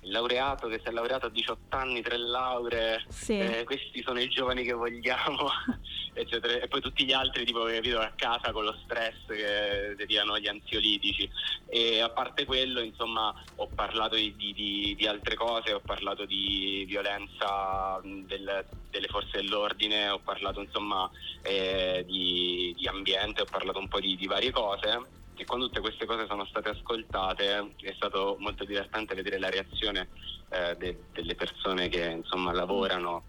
il 0.02 0.12
laureato 0.12 0.68
che 0.68 0.78
si 0.80 0.88
è 0.88 0.92
laureato 0.92 1.26
a 1.26 1.30
18 1.30 1.76
anni, 1.76 2.02
tre 2.02 2.18
lauree, 2.18 3.04
sì. 3.08 3.36
eh, 3.36 3.64
questi 3.64 4.00
sono 4.06 4.20
i 4.20 4.28
giovani 4.28 4.62
che 4.62 4.74
vogliamo, 4.74 5.50
eccetera, 6.14 6.60
e 6.60 6.68
poi 6.68 6.80
tutti 6.80 7.04
gli 7.04 7.12
altri 7.12 7.44
tipo 7.44 7.64
capito 7.64 7.98
a 7.98 8.12
casa 8.14 8.52
con 8.52 8.62
lo 8.62 8.78
stress 8.84 9.26
che 9.26 9.94
derivano 9.96 10.38
gli 10.38 10.46
ansiolitici 10.46 11.28
e 11.68 12.00
a 12.00 12.08
parte 12.10 12.44
quello 12.44 12.80
insomma 12.80 13.34
ho 13.56 13.66
parlato 13.74 14.14
di, 14.14 14.34
di, 14.36 14.94
di 14.96 15.06
altre 15.06 15.34
cose, 15.34 15.72
ho 15.72 15.80
parlato 15.80 16.24
di 16.24 16.84
violenza 16.86 18.00
del, 18.02 18.26
delle 18.38 19.08
forze 19.08 19.40
dell'ordine, 19.40 20.08
ho 20.08 20.18
parlato 20.18 20.60
insomma 20.60 21.10
eh, 21.42 22.04
di, 22.06 22.74
di, 22.76 22.86
ambiente, 22.86 23.42
ho 23.42 23.46
parlato 23.50 23.78
un 23.78 23.88
po' 23.88 24.00
di, 24.00 24.16
di 24.16 24.26
varie 24.26 24.50
cose 24.50 25.14
e 25.36 25.44
quando 25.44 25.66
tutte 25.66 25.80
queste 25.80 26.06
cose 26.06 26.26
sono 26.26 26.46
state 26.46 26.70
ascoltate 26.70 27.74
è 27.80 27.92
stato 27.94 28.36
molto 28.38 28.64
divertente 28.64 29.14
vedere 29.14 29.38
la 29.38 29.50
reazione 29.50 30.08
eh, 30.48 30.74
de, 30.78 30.98
delle 31.12 31.34
persone 31.34 31.88
che 31.88 32.04
insomma 32.04 32.52
lavorano 32.52 33.24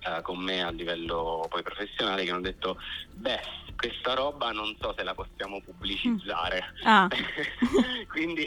eh, 0.00 0.20
con 0.22 0.38
me 0.38 0.62
a 0.62 0.70
livello 0.70 1.46
poi 1.48 1.62
professionale 1.62 2.24
che 2.24 2.30
hanno 2.30 2.40
detto 2.40 2.78
beh 3.12 3.40
questa 3.76 4.14
roba 4.14 4.52
non 4.52 4.76
so 4.78 4.94
se 4.96 5.02
la 5.02 5.14
possiamo 5.14 5.60
pubblicizzare 5.62 6.74
mm. 6.82 6.86
ah. 6.86 7.08
quindi 8.08 8.46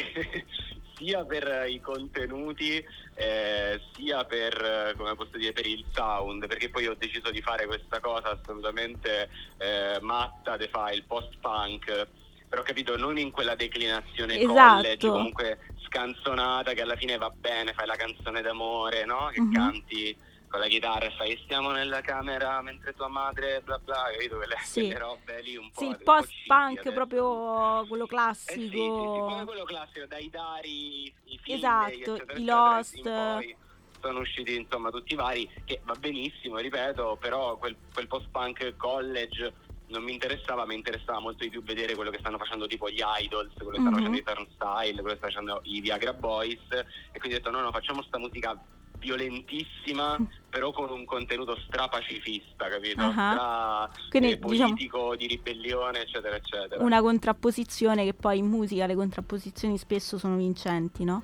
sia 0.95 1.23
per 1.25 1.65
i 1.67 1.79
contenuti 1.79 2.84
eh, 3.15 3.81
sia 3.93 4.23
per, 4.25 4.93
come 4.97 5.15
posso 5.15 5.38
dire, 5.38 5.53
per 5.53 5.65
il 5.65 5.86
sound 5.91 6.47
perché 6.47 6.69
poi 6.69 6.88
ho 6.88 6.95
deciso 6.97 7.31
di 7.31 7.41
fare 7.41 7.65
questa 7.65 7.99
cosa 7.99 8.31
assolutamente 8.31 9.29
eh, 9.58 9.97
matta 10.01 10.58
de 10.58 10.67
fa 10.67 10.91
il 10.91 11.03
post 11.03 11.38
punk 11.39 12.08
però 12.47 12.62
capito 12.62 12.97
non 12.97 13.17
in 13.17 13.31
quella 13.31 13.55
declinazione 13.55 14.39
esatto. 14.39 14.75
college 14.75 15.08
comunque 15.08 15.60
scanzonata 15.86 16.73
che 16.73 16.81
alla 16.81 16.95
fine 16.95 17.17
va 17.17 17.29
bene 17.29 17.73
fai 17.73 17.86
la 17.86 17.95
canzone 17.95 18.41
d'amore 18.41 19.05
no? 19.05 19.29
che 19.31 19.39
uh-huh. 19.39 19.51
canti 19.51 20.17
con 20.56 20.60
la 20.63 20.68
chitarra 20.68 21.06
e 21.06 21.12
fai 21.12 21.39
stiamo 21.44 21.72
nella 21.72 22.02
camera 22.02 22.62
mentre 22.62 22.94
tua 22.94 23.10
madre 23.10 23.62
bla 23.62 23.78
bla 23.78 24.10
capito 24.12 24.38
quelle, 24.38 24.56
sì. 24.63 24.82
quelle 24.82 24.98
robe 24.98 25.41
lì 25.41 25.58
un 25.58 25.70
po' 25.70 25.82
sì, 25.82 25.88
il 25.88 26.00
post 26.02 26.32
punk 26.48 26.94
proprio 26.94 27.86
quello 27.88 28.06
classico 28.06 28.54
eh 28.54 28.63
sì, 28.63 28.70
sì, 28.70 29.39
sì, 29.39 29.46
quello 29.46 29.63
classico 29.65 30.06
dai 30.06 30.30
Dari 30.30 31.13
i 31.26 31.39
film 31.41 31.58
esatto 31.58 32.15
eccetera, 32.15 32.39
i 32.39 32.46
Lost 32.46 33.56
sono 34.00 34.20
usciti 34.20 34.56
insomma 34.56 34.89
tutti 34.91 35.13
i 35.13 35.18
vari 35.18 35.50
che 35.65 35.82
va 35.84 35.94
benissimo 35.96 36.58
ripeto 36.58 37.18
però 37.20 37.58
quel, 37.58 37.76
quel 37.94 38.08
post 38.08 38.30
punk 38.30 38.76
college 38.78 39.63
non 39.88 40.02
mi 40.04 40.13
interessava, 40.13 40.65
mi 40.65 40.74
interessava 40.74 41.20
molto 41.20 41.44
di 41.44 41.50
più 41.52 41.62
vedere 41.62 41.94
quello 41.94 42.10
che 42.10 42.18
stanno 42.18 42.39
facendo 42.39 42.65
tipo 42.65 42.89
gli 42.89 43.02
Idols, 43.20 43.54
quello 43.54 43.70
che 43.70 43.82
stanno 43.82 43.98
mm-hmm. 43.98 44.13
facendo 44.13 44.18
i 44.18 44.24
Turnstile, 44.24 45.02
quello 45.02 45.15
che 45.15 45.18
stanno 45.18 45.32
facendo 45.32 45.60
i 45.65 45.80
Viagra 45.80 46.13
Boys 46.13 46.72
e 46.72 47.20
quindi 47.20 47.36
ho 47.36 47.38
detto 47.38 47.52
no 47.52 47.62
no 47.62 47.72
facciamo 47.72 48.02
sta 48.02 48.18
musica 48.18 48.60
violentissima, 48.97 50.17
però 50.49 50.71
con 50.71 50.89
un 50.89 51.05
contenuto 51.05 51.58
strapacifista, 51.67 52.67
capito? 52.67 53.01
Ah. 53.01 53.89
Stra 53.91 54.03
Quindi, 54.10 54.31
eh, 54.31 54.38
diciamo- 54.39 54.69
politico, 54.69 55.15
di 55.15 55.27
ribellione, 55.27 56.01
eccetera, 56.01 56.36
eccetera. 56.36 56.84
Una 56.84 57.01
contrapposizione 57.01 58.03
che 58.05 58.13
poi 58.13 58.39
in 58.39 58.47
musica 58.47 58.86
le 58.86 58.95
contrapposizioni 58.95 59.77
spesso 59.77 60.17
sono 60.17 60.36
vincenti, 60.38 61.03
no? 61.03 61.23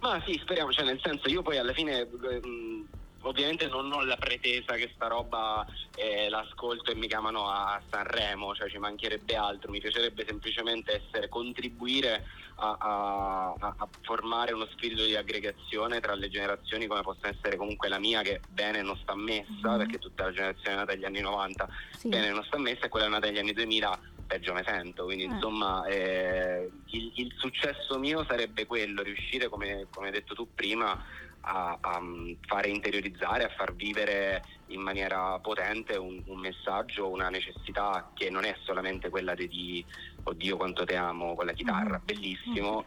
Ma 0.00 0.22
sì, 0.26 0.38
speriamo, 0.40 0.70
cioè 0.70 0.84
nel 0.84 1.00
senso 1.02 1.28
io 1.30 1.40
poi 1.42 1.56
alla 1.58 1.72
fine 1.72 2.00
ehm, 2.00 2.86
ovviamente 3.28 3.66
non 3.68 3.90
ho 3.92 4.04
la 4.04 4.16
pretesa 4.16 4.74
che 4.74 4.90
sta 4.94 5.06
roba 5.06 5.66
eh, 5.96 6.28
l'ascolto 6.28 6.90
e 6.90 6.94
mi 6.94 7.06
chiamano 7.06 7.48
a 7.48 7.80
Sanremo, 7.90 8.54
cioè 8.54 8.68
ci 8.68 8.78
mancherebbe 8.78 9.36
altro, 9.36 9.70
mi 9.70 9.80
piacerebbe 9.80 10.24
semplicemente 10.26 11.02
essere, 11.04 11.28
contribuire 11.28 12.24
a, 12.56 12.76
a- 12.78 13.54
a- 13.58 13.88
formare 14.02 14.52
uno 14.52 14.66
spirito 14.70 15.04
di 15.04 15.16
aggregazione 15.16 16.00
tra 16.00 16.14
le 16.14 16.28
generazioni 16.28 16.86
come 16.86 17.02
possono 17.02 17.32
essere 17.36 17.56
comunque 17.56 17.88
la 17.88 17.98
mia 17.98 18.22
che 18.22 18.40
bene 18.48 18.82
non 18.82 18.96
sta 18.96 19.14
messa, 19.14 19.70
Mhm. 19.72 19.78
perché 19.78 19.98
tutta 19.98 20.24
la 20.24 20.32
generazione 20.32 20.76
è 20.76 20.78
nata 20.78 20.92
negli 20.92 21.04
anni 21.04 21.20
90 21.20 21.68
Sì. 21.96 22.08
bene 22.08 22.30
non 22.30 22.44
sta 22.44 22.58
messa 22.58 22.86
e 22.86 22.88
quella 22.88 23.08
nata 23.08 23.26
negli 23.26 23.38
anni 23.38 23.52
2000 23.52 23.98
peggio 24.26 24.54
me 24.54 24.62
sento 24.66 25.04
quindi 25.04 25.24
Eh. 25.24 25.26
insomma 25.26 25.84
eh, 25.86 26.70
il, 26.92 27.12
il 27.16 27.34
successo 27.36 27.98
mio 27.98 28.24
sarebbe 28.26 28.64
quello 28.66 29.02
riuscire 29.02 29.48
come, 29.48 29.86
come 29.90 30.06
hai 30.06 30.12
detto 30.12 30.34
tu 30.34 30.48
prima 30.54 30.98
a, 31.44 31.78
a, 31.80 32.00
mm, 32.00 32.32
fare 32.46 32.68
interiorizzare 32.68 33.44
a 33.44 33.48
far 33.56 33.74
vivere 33.74 34.42
in 34.66 34.80
maniera 34.80 35.38
potente 35.40 35.96
un, 35.96 36.22
un 36.26 36.40
messaggio 36.40 37.10
una 37.10 37.28
necessità 37.28 38.10
che 38.14 38.30
non 38.30 38.44
è 38.44 38.56
solamente 38.64 39.10
quella 39.10 39.34
di, 39.34 39.48
di 39.48 39.84
oddio 40.24 40.56
quanto 40.56 40.84
te 40.84 40.96
amo 40.96 41.34
con 41.34 41.46
la 41.46 41.52
chitarra. 41.52 41.98
Mhm. 41.98 42.04
bellissimo. 42.04 42.84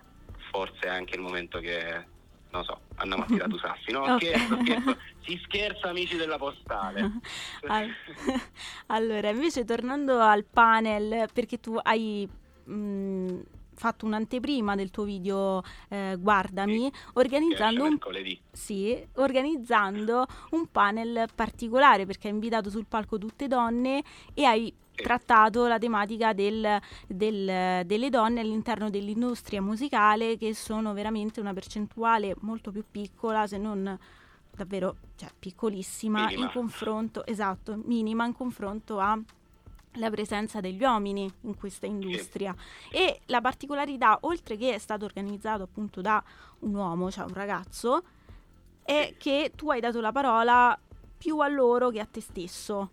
Forse 0.52 0.88
è 0.88 0.90
anche 0.90 1.16
il 1.16 1.22
momento 1.22 1.60
che 1.60 2.16
non 2.50 2.64
so 2.64 2.80
andiamo 2.96 3.24
a 3.24 3.28
tirare 3.28 3.50
due 3.50 3.60
sassi 3.60 3.92
no? 3.92 4.04
Ok. 4.04 4.24
scherzo 4.24 4.58
scherzo. 4.62 4.98
Si 5.28 5.40
scherza 5.44 5.90
amici 5.90 6.16
della 6.16 6.38
postale. 6.38 7.12
Al- 7.68 7.94
allora, 8.88 9.30
invece 9.30 9.66
tornando 9.66 10.20
al 10.22 10.46
panel, 10.46 11.28
perché 11.34 11.60
tu 11.60 11.78
hai 11.82 12.26
mh, 12.64 13.40
fatto 13.78 14.06
un'anteprima 14.06 14.76
del 14.76 14.90
tuo 14.92 15.04
video 15.04 15.62
eh, 15.90 16.16
Guardami, 16.20 16.92
organizzando 17.14 17.84
Che 17.84 17.88
esce 17.88 17.94
un, 17.94 18.38
sì, 18.52 19.08
organizzando 19.16 20.26
un 20.52 20.66
panel 20.72 21.28
particolare 21.34 22.06
perché 22.06 22.28
hai 22.28 22.34
invitato 22.34 22.70
sul 22.70 22.86
palco 22.88 23.18
tutte 23.18 23.48
donne 23.48 24.04
e 24.34 24.44
hai 24.46 24.74
Sì. 24.98 25.04
trattato 25.04 25.68
la 25.68 25.78
tematica 25.78 26.34
del- 26.34 26.80
del- 27.08 27.86
delle 27.86 28.10
donne 28.10 28.40
all'interno 28.40 28.90
dell'industria 28.90 29.62
musicale 29.62 30.38
che 30.38 30.56
sono 30.56 30.92
veramente 30.94 31.40
una 31.40 31.54
percentuale 31.54 32.34
molto 32.40 32.72
più 32.72 32.84
piccola 32.90 33.46
se 33.46 33.60
non 33.60 33.96
davvero 34.50 34.96
cioè, 35.16 35.30
piccolissima 35.38 36.26
Minima. 36.26 36.46
in 36.46 36.52
confronto 36.52 37.24
esatto 37.28 37.80
minima 37.86 38.26
in 38.26 38.34
confronto 38.34 38.98
a 39.00 39.16
la 39.98 40.10
presenza 40.10 40.60
degli 40.62 40.82
uomini 40.82 41.32
in 41.42 41.56
questa 41.56 41.86
industria. 41.86 42.56
E 42.92 43.22
la 43.26 43.42
particolarità 43.42 44.20
oltre 44.22 44.58
che 44.58 44.74
è 44.74 44.78
stato 44.78 45.06
organizzato 45.06 45.64
appunto 45.64 46.02
da 46.02 46.24
un 46.60 46.74
uomo 46.74 47.12
cioè 47.12 47.26
un 47.26 47.34
ragazzo 47.34 48.04
è 48.84 49.16
che 49.18 49.52
tu 49.56 49.70
hai 49.70 49.80
dato 49.80 50.00
la 50.00 50.12
parola 50.12 50.78
più 51.18 51.40
a 51.40 51.48
loro 51.48 51.90
che 51.90 52.00
a 52.00 52.06
te 52.06 52.22
stesso. 52.22 52.90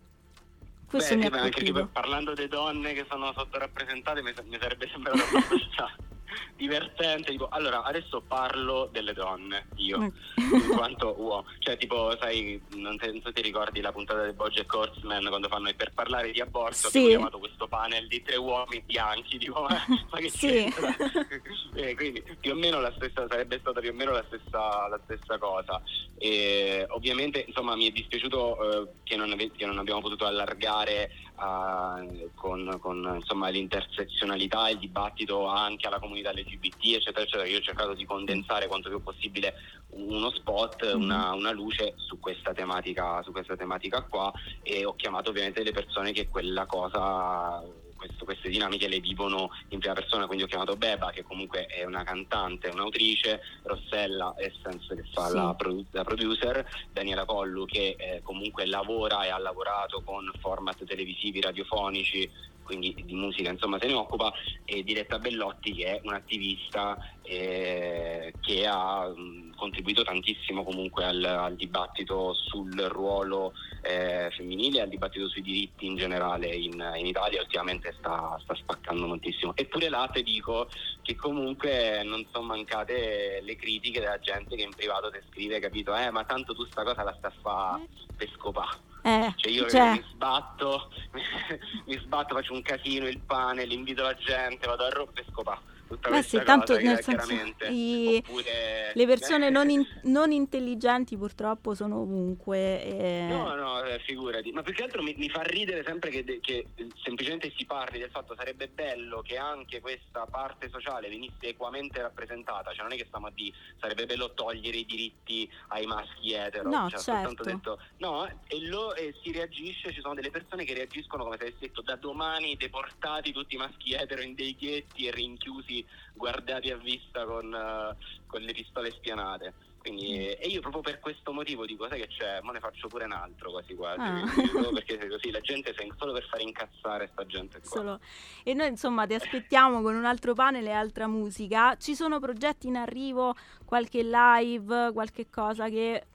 Questo 0.87 1.15
Beh, 1.15 1.19
mi 1.19 1.25
ha 1.25 1.29
ma 1.29 1.37
anche 1.37 1.51
colpito. 1.51 1.79
tipo, 1.79 1.89
parlando 1.91 2.33
delle 2.33 2.47
donne 2.47 2.93
che 2.93 3.05
sono 3.09 3.31
sottorappresentate 3.33 4.21
mi, 4.21 4.33
mi 4.45 4.57
sarebbe 4.59 4.87
sembrato 4.91 5.19
abbastanza 5.23 5.95
divertente. 6.55 7.31
Tipo, 7.31 7.47
allora, 7.49 7.83
adesso 7.83 8.21
parlo 8.21 8.89
delle 8.91 9.13
donne, 9.13 9.67
io, 9.75 10.11
in 10.35 10.67
quanto 10.75 11.15
uomo. 11.17 11.45
Cioè, 11.59 11.77
tipo, 11.77 12.15
sai, 12.19 12.61
non, 12.75 12.97
te- 12.97 13.07
non 13.11 13.21
so 13.21 13.27
se 13.27 13.33
ti 13.33 13.41
ricordi 13.41 13.81
la 13.81 13.91
puntata 13.91 14.21
del 14.21 14.33
Bojack 14.33 14.73
Horseman 14.73 15.25
quando 15.27 15.47
fanno 15.47 15.69
per 15.75 15.93
parlare 15.93 16.31
di 16.31 16.41
aborto, 16.41 16.89
Sì. 16.89 16.97
abbiamo 16.97 17.07
chiamato 17.09 17.39
questo 17.39 17.67
panel 17.67 18.07
di 18.07 18.21
tre 18.21 18.35
uomini 18.37 18.83
bianchi, 18.85 19.37
tipo, 19.37 19.61
ma, 19.61 19.83
ma 20.09 20.17
che 20.17 20.29
Sì. 20.29 20.73
Eh, 21.75 21.93
quindi 21.95 22.23
più 22.39 22.51
o 22.51 22.55
meno 22.55 22.79
la 22.79 22.93
stessa, 22.95 23.27
sarebbe 23.27 23.59
stata 23.59 23.81
più 23.81 23.89
o 23.89 23.93
meno 23.93 24.11
la 24.11 24.23
stessa, 24.27 24.87
la 24.87 24.99
stessa 25.03 25.37
cosa. 25.37 25.81
E, 26.17 26.85
ovviamente, 26.89 27.43
insomma, 27.45 27.75
mi 27.75 27.87
è 27.87 27.91
dispiaciuto 27.91 28.83
eh, 28.83 28.87
che, 29.03 29.15
non, 29.17 29.31
ave- 29.31 29.51
che 29.51 29.65
non 29.65 29.77
abbiamo 29.77 29.99
potuto 30.01 30.25
allargare 30.25 31.11
ah, 31.35 32.03
con, 32.33 32.77
con, 32.79 33.13
insomma, 33.15 33.49
l'intersezionalità 33.49 34.69
il 34.69 34.79
dibattito 34.79 35.47
anche 35.47 35.87
alla 35.87 35.99
comunità 35.99 36.31
LGBT, 36.31 36.95
eccetera, 36.95 37.21
eccetera. 37.21 37.47
Io 37.47 37.57
ho 37.57 37.61
cercato 37.61 37.93
di 37.93 38.05
condensare 38.05 38.67
quanto 38.67 38.89
più 38.89 39.01
possibile 39.01 39.53
uno 39.89 40.29
spot, 40.31 40.95
Mhm. 40.95 41.01
una, 41.01 41.33
una 41.33 41.51
luce 41.51 41.93
su 41.97 42.19
questa 42.19 42.53
tematica, 42.53 43.21
su 43.23 43.31
questa 43.31 43.55
tematica 43.55 44.01
qua 44.03 44.31
e 44.61 44.85
ho 44.85 44.95
chiamato 44.95 45.29
ovviamente 45.29 45.63
le 45.63 45.71
persone 45.71 46.11
che 46.11 46.27
quella 46.27 46.65
cosa 46.65 47.63
questo- 48.05 48.25
queste 48.25 48.49
dinamiche 48.49 48.87
le 48.87 48.99
vivono 48.99 49.49
in 49.69 49.79
prima 49.79 49.93
persona, 49.93 50.25
quindi 50.27 50.43
ho 50.43 50.47
chiamato 50.47 50.75
Beba 50.75 51.09
che 51.11 51.23
comunque 51.23 51.65
è 51.65 51.83
una 51.83 52.03
cantante, 52.03 52.69
un'autrice, 52.69 53.41
Rossella 53.63 54.33
Essence 54.37 54.93
che 54.95 55.03
fa 55.11 55.27
Sì. 55.27 55.35
la, 55.35 55.53
produ- 55.57 55.85
la 55.91 56.03
producer, 56.03 56.65
Daniela 56.91 57.25
Collu 57.25 57.65
che 57.65 57.95
eh, 57.97 58.21
comunque 58.23 58.65
lavora 58.65 59.23
e 59.25 59.29
ha 59.29 59.37
lavorato 59.37 60.01
con 60.03 60.29
format 60.39 60.83
televisivi, 60.85 61.41
radiofonici, 61.41 62.29
quindi 62.65 62.93
di 63.05 63.13
musica 63.13 63.49
insomma 63.49 63.79
se 63.79 63.87
ne 63.87 63.93
occupa, 63.93 64.33
e 64.65 64.83
Diletta 64.83 65.19
Bellotti 65.19 65.73
che 65.73 65.85
è 65.85 66.01
un'attivista 66.03 66.97
eh, 67.21 68.33
che 68.41 68.67
ha 68.67 69.07
mh, 69.07 69.55
contribuito 69.55 70.03
tantissimo 70.03 70.63
comunque 70.63 71.05
al, 71.05 71.23
al 71.23 71.55
dibattito 71.55 72.33
sul 72.33 72.73
ruolo 72.73 73.53
eh, 73.81 74.31
femminile 74.35 74.81
al 74.81 74.89
dibattito 74.89 75.29
sui 75.29 75.41
diritti 75.41 75.85
in 75.85 75.95
generale 75.95 76.47
in, 76.47 76.73
in 76.95 77.05
Italia 77.05 77.41
ultimamente 77.41 77.93
sta, 77.97 78.37
sta 78.41 78.55
spaccando 78.55 79.05
moltissimo. 79.05 79.55
Eppure 79.55 79.89
là 79.89 80.09
te 80.11 80.23
dico 80.23 80.67
che 81.03 81.15
comunque 81.15 82.01
non 82.03 82.25
sono 82.31 82.47
mancate 82.47 83.41
le 83.43 83.55
critiche 83.55 83.99
della 83.99 84.19
gente 84.19 84.55
che 84.55 84.63
in 84.63 84.73
privato 84.73 85.11
ti 85.11 85.19
scrive, 85.29 85.59
capito? 85.59 85.95
Eh, 85.95 86.09
ma 86.09 86.23
tanto 86.23 86.55
tu 86.55 86.65
sta 86.65 86.83
cosa 86.83 87.03
la 87.03 87.15
sta 87.17 87.27
a 87.27 87.33
fa 87.41 87.79
per 88.15 88.29
scopà. 88.35 88.67
Eh, 89.05 89.33
Cioè 89.35 89.51
io 89.51 89.69
cioè, 89.69 89.91
mi 89.91 90.03
sbatto, 90.13 90.89
mi 91.85 91.97
sbatto, 91.99 92.33
faccio 92.33 92.53
un 92.53 92.63
casino, 92.63 93.07
il 93.07 93.19
pane, 93.19 93.63
invito 93.63 94.01
la 94.01 94.15
gente, 94.15 94.65
vado 94.65 94.83
a 94.83 94.89
rompere 94.89 95.27
scopà. 95.29 95.61
Tutta 95.87 96.09
Beh, 96.09 96.15
questa 96.15 96.39
sì, 96.39 96.45
tanto 96.45 96.73
cosa, 96.73 96.85
senso, 96.85 97.09
chiaramente. 97.11 97.67
i- 97.67 98.17
Oppure- 98.25 98.91
le 98.95 99.05
persone 99.05 99.49
non, 99.49 99.69
in- 99.69 99.85
non 100.05 100.31
intelligenti 100.31 101.15
purtroppo 101.15 101.75
sono 101.75 101.99
ovunque 102.01 102.83
e- 102.83 103.27
No, 103.29 103.53
no, 103.55 103.83
eh, 103.83 103.99
figurati, 103.99 104.51
ma 104.51 104.61
più 104.63 104.73
che 104.73 104.83
altro 104.83 105.03
mi, 105.03 105.13
mi 105.17 105.29
fa 105.29 105.41
ridere 105.43 105.83
sempre 105.85 106.09
che, 106.09 106.23
de- 106.23 106.39
che, 106.39 106.65
eh, 106.75 106.87
semplicemente 107.03 107.53
si 107.55 107.65
parli 107.65 107.99
del 107.99 108.09
fatto 108.09 108.33
sarebbe 108.35 108.67
bello 108.67 109.21
che 109.21 109.37
anche 109.37 109.79
questa 109.79 110.25
parte 110.25 110.69
sociale 110.69 111.07
venisse 111.09 111.35
equamente 111.49 112.01
rappresentata, 112.01 112.71
cioè 112.73 112.83
non 112.83 112.93
è 112.93 112.97
che 112.97 113.05
stiamo 113.05 113.27
a 113.27 113.31
dire 113.33 113.55
sarebbe 113.79 114.05
bello 114.05 114.33
togliere 114.33 114.77
i 114.77 114.85
diritti 114.85 115.49
ai 115.69 115.85
maschi 115.85 116.33
etero, 116.33 116.69
No, 116.69 116.89
cioè, 116.89 116.99
certo. 116.99 117.43
detto 117.43 117.79
no, 117.97 118.25
e, 118.47 118.67
lo, 118.67 118.95
e 118.95 119.13
si 119.21 119.31
reagisce, 119.31 119.91
ci 119.93 120.01
sono 120.01 120.13
delle 120.15 120.31
persone 120.31 120.63
che 120.65 120.73
reagiscono 120.73 121.23
come 121.23 121.37
se 121.37 121.43
avessi 121.43 121.59
detto 121.59 121.81
da 121.81 121.95
domani 121.95 122.55
deportati 122.55 123.31
tutti 123.31 123.55
i 123.55 123.57
maschi 123.57 123.93
etero 123.93 124.21
in 124.21 124.33
dei 124.33 124.55
ghetti 124.55 125.05
e 125.07 125.11
rinchiusi, 125.11 125.74
guardati 126.13 126.69
a 126.69 126.77
vista 126.77 127.25
con, 127.25 127.51
eh, 127.53 127.95
con 128.27 128.41
le 128.41 128.53
pistole 128.53 128.91
spianate. 128.91 129.53
Quindi, 129.79 130.17
Mm. 130.17 130.41
e 130.41 130.47
io 130.47 130.61
proprio 130.61 130.81
per 130.81 130.99
questo 130.99 131.31
motivo 131.31 131.63
dico, 131.65 131.87
sai 131.87 132.01
che 132.01 132.07
c'è, 132.07 132.39
ma 132.41 132.51
ne 132.51 132.59
faccio 132.59 132.87
pure 132.87 133.05
un 133.05 133.11
altro 133.11 133.51
quasi 133.51 133.75
quasi, 133.75 133.99
Ah. 134.01 134.23
quindi, 134.33 134.73
perché 134.73 135.07
così 135.07 135.29
la 135.29 135.39
gente 135.41 135.75
solo 135.97 136.11
per 136.13 136.25
fare 136.27 136.41
incazzare 136.41 137.09
sta 137.11 137.23
gente 137.27 137.59
qua. 137.59 137.69
solo- 137.69 137.99
E 138.43 138.53
noi 138.55 138.67
insomma 138.69 139.05
ti 139.05 139.13
aspettiamo 139.13 139.81
con 139.83 139.93
un 139.95 140.05
altro 140.05 140.33
panel 140.33 140.65
e 140.65 140.71
altra 140.71 141.05
musica. 141.07 141.75
Ci 141.77 141.93
sono 141.93 142.19
progetti 142.19 142.65
in 142.67 142.77
arrivo, 142.77 143.35
qualche 143.63 144.01
live, 144.01 144.91
qualche 144.91 145.29
cosa 145.29 145.69
che... 145.69 146.05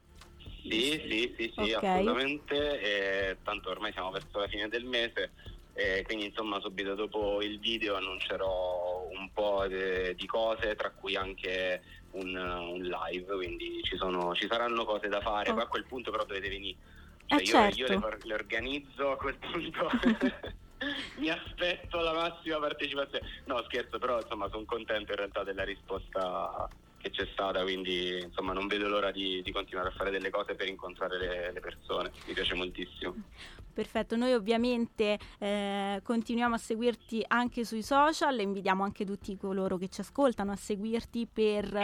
Sì, 0.62 0.80
sì, 1.08 1.34
sì, 1.38 1.52
sì, 1.56 1.72
Ok. 1.72 1.82
assolutamente, 1.84 2.80
e 2.80 3.36
tanto 3.44 3.70
ormai 3.70 3.92
siamo 3.92 4.10
verso 4.10 4.38
la 4.40 4.48
fine 4.48 4.68
del 4.68 4.84
mese, 4.84 5.30
e 5.72 6.02
quindi 6.04 6.26
insomma 6.26 6.60
subito 6.60 6.94
dopo 6.94 7.40
il 7.42 7.58
video 7.58 7.96
annuncerò 7.96 9.06
un 9.10 9.30
po' 9.32 9.66
de- 9.68 10.14
di 10.14 10.26
cose, 10.26 10.74
tra 10.74 10.90
cui 10.90 11.16
anche 11.16 11.82
un, 12.12 12.34
un 12.36 12.80
live, 12.82 13.34
quindi 13.34 13.80
ci, 13.84 13.96
sono, 13.96 14.34
ci 14.34 14.46
saranno 14.48 14.84
cose 14.84 15.08
da 15.08 15.20
fare, 15.20 15.50
Oh. 15.50 15.54
poi 15.54 15.62
a 15.62 15.68
quel 15.68 15.84
punto 15.86 16.10
però 16.10 16.24
dovete 16.24 16.48
venire. 16.48 16.76
Eh, 17.26 17.44
Cioè, 17.44 17.66
io, 17.68 17.74
io 17.74 17.86
certo. 17.86 17.92
le, 18.00 18.06
or- 18.14 18.24
le 18.24 18.34
organizzo 18.34 19.10
a 19.12 19.16
quel 19.16 19.36
punto. 19.38 19.88
Mi 21.18 21.28
aspetto 21.28 22.00
la 22.00 22.12
massima 22.12 22.58
partecipazione. 22.58 23.26
No, 23.44 23.62
scherzo, 23.64 23.98
però 23.98 24.18
insomma 24.20 24.48
sono 24.48 24.64
contento 24.64 25.12
in 25.12 25.18
realtà 25.18 25.44
della 25.44 25.62
risposta 25.62 26.66
che 27.00 27.10
c'è 27.10 27.26
stata, 27.32 27.62
quindi 27.62 28.20
insomma 28.20 28.52
non 28.52 28.66
vedo 28.66 28.88
l'ora 28.88 29.10
di, 29.10 29.40
di 29.42 29.52
continuare 29.52 29.88
a 29.88 29.92
fare 29.92 30.10
delle 30.10 30.30
cose 30.30 30.54
per 30.54 30.68
incontrare 30.68 31.18
le, 31.18 31.52
le, 31.52 31.60
persone, 31.60 32.10
mi 32.26 32.34
piace 32.34 32.54
moltissimo. 32.54 33.14
Perfetto, 33.72 34.16
noi 34.16 34.34
ovviamente 34.34 35.18
eh, 35.38 36.00
continuiamo 36.02 36.54
a 36.54 36.58
seguirti 36.58 37.24
anche 37.26 37.64
sui 37.64 37.82
social 37.82 38.38
e 38.38 38.42
invitiamo 38.42 38.84
anche 38.84 39.06
tutti 39.06 39.36
coloro 39.36 39.78
che 39.78 39.88
ci 39.88 40.02
ascoltano 40.02 40.52
a 40.52 40.56
seguirti 40.56 41.26
per 41.32 41.74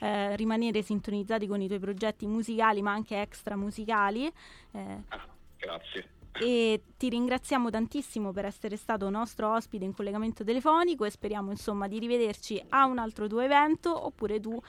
eh, 0.00 0.36
rimanere 0.36 0.82
sintonizzati 0.82 1.46
con 1.46 1.60
i 1.62 1.66
tuoi 1.66 1.78
progetti 1.78 2.26
musicali 2.26 2.82
ma 2.82 2.92
anche 2.92 3.20
extra 3.20 3.56
musicali. 3.56 4.26
Eh, 4.26 5.02
ah, 5.08 5.26
grazie 5.56 6.15
e 6.40 6.82
ti 6.96 7.08
ringraziamo 7.08 7.70
tantissimo 7.70 8.32
per 8.32 8.44
essere 8.44 8.76
stato 8.76 9.08
nostro 9.10 9.52
ospite 9.52 9.84
in 9.84 9.94
collegamento 9.94 10.44
telefonico 10.44 11.04
e 11.04 11.10
speriamo 11.10 11.50
insomma 11.50 11.88
di 11.88 11.98
rivederci 11.98 12.62
a 12.70 12.86
un 12.86 12.98
altro 12.98 13.26
tuo 13.26 13.40
evento 13.40 14.04
oppure 14.04 14.40
tu 14.40 14.60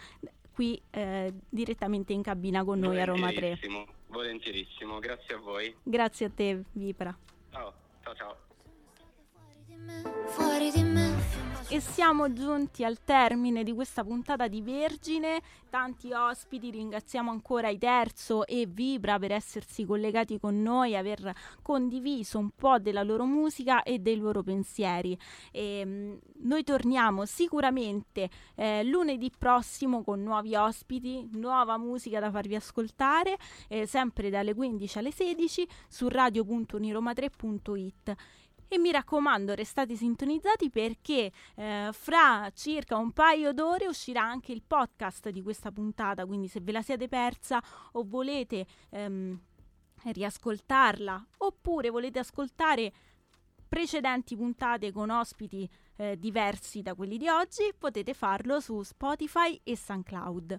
qui 0.53 0.81
eh, 0.89 1.31
direttamente 1.49 2.13
in 2.13 2.23
cabina 2.23 2.63
con 2.63 2.79
noi 2.79 2.99
a 2.99 3.05
Roma 3.05 3.31
3. 3.31 3.59
Volentierissimo, 4.07 4.99
grazie 4.99 5.35
a 5.35 5.37
voi. 5.37 5.75
Grazie 5.83 6.25
a 6.25 6.29
te 6.29 6.63
Vipra. 6.71 7.15
Ciao, 7.51 7.73
ciao 8.01 8.15
ciao. 8.15 8.46
E 11.69 11.81
siamo 11.81 12.31
giunti 12.31 12.85
al 12.85 13.03
termine 13.03 13.63
di 13.63 13.73
questa 13.73 14.03
puntata 14.03 14.47
di 14.47 14.61
Vergine. 14.61 15.41
Tanti 15.69 16.13
ospiti, 16.13 16.71
ringraziamo 16.71 17.29
ancora 17.29 17.67
i 17.67 17.77
Terzo 17.77 18.47
e 18.47 18.65
Vibra 18.65 19.19
per 19.19 19.33
essersi 19.33 19.85
collegati 19.85 20.39
con 20.39 20.61
noi, 20.61 20.95
aver 20.95 21.33
condiviso 21.61 22.39
un 22.39 22.51
po' 22.55 22.79
della 22.79 23.03
loro 23.03 23.25
musica 23.25 23.83
e 23.83 23.99
dei 23.99 24.15
loro 24.15 24.43
pensieri. 24.43 25.19
E, 25.51 25.79
ehm, 25.79 26.19
noi 26.43 26.63
torniamo 26.63 27.25
sicuramente 27.25 28.29
eh, 28.55 28.85
lunedì 28.85 29.29
prossimo 29.37 30.03
con 30.03 30.23
nuovi 30.23 30.55
ospiti, 30.55 31.27
nuova 31.33 31.77
musica 31.77 32.21
da 32.21 32.31
farvi 32.31 32.55
ascoltare, 32.55 33.37
eh, 33.67 33.85
sempre 33.85 34.29
dalle 34.29 34.53
15 34.53 34.97
alle 34.97 35.11
16 35.11 35.67
su 35.89 36.07
radio.uniroma3.it 36.07 38.15
e 38.67 38.77
mi 38.77 38.91
raccomando 38.91 39.53
restate 39.53 39.95
sintonizzati 39.95 40.69
perché 40.69 41.31
eh, 41.55 41.89
fra 41.91 42.49
circa 42.53 42.97
un 42.97 43.11
paio 43.11 43.53
d'ore 43.53 43.87
uscirà 43.87 44.21
anche 44.21 44.51
il 44.51 44.63
podcast 44.65 45.29
di 45.29 45.41
questa 45.41 45.71
puntata, 45.71 46.25
quindi 46.25 46.47
se 46.47 46.59
ve 46.61 46.71
la 46.71 46.81
siete 46.81 47.07
persa 47.07 47.61
o 47.93 48.03
volete 48.05 48.65
ehm, 48.89 49.39
riascoltarla 50.03 51.27
oppure 51.37 51.89
volete 51.89 52.19
ascoltare 52.19 52.93
precedenti 53.67 54.35
puntate 54.35 54.91
con 54.91 55.09
ospiti 55.09 55.69
eh, 55.97 56.17
diversi 56.17 56.81
da 56.81 56.95
quelli 56.95 57.17
di 57.17 57.27
oggi, 57.27 57.73
potete 57.77 58.13
farlo 58.13 58.59
su 58.59 58.81
Spotify 58.81 59.59
e 59.63 59.75
SoundCloud. 59.75 60.57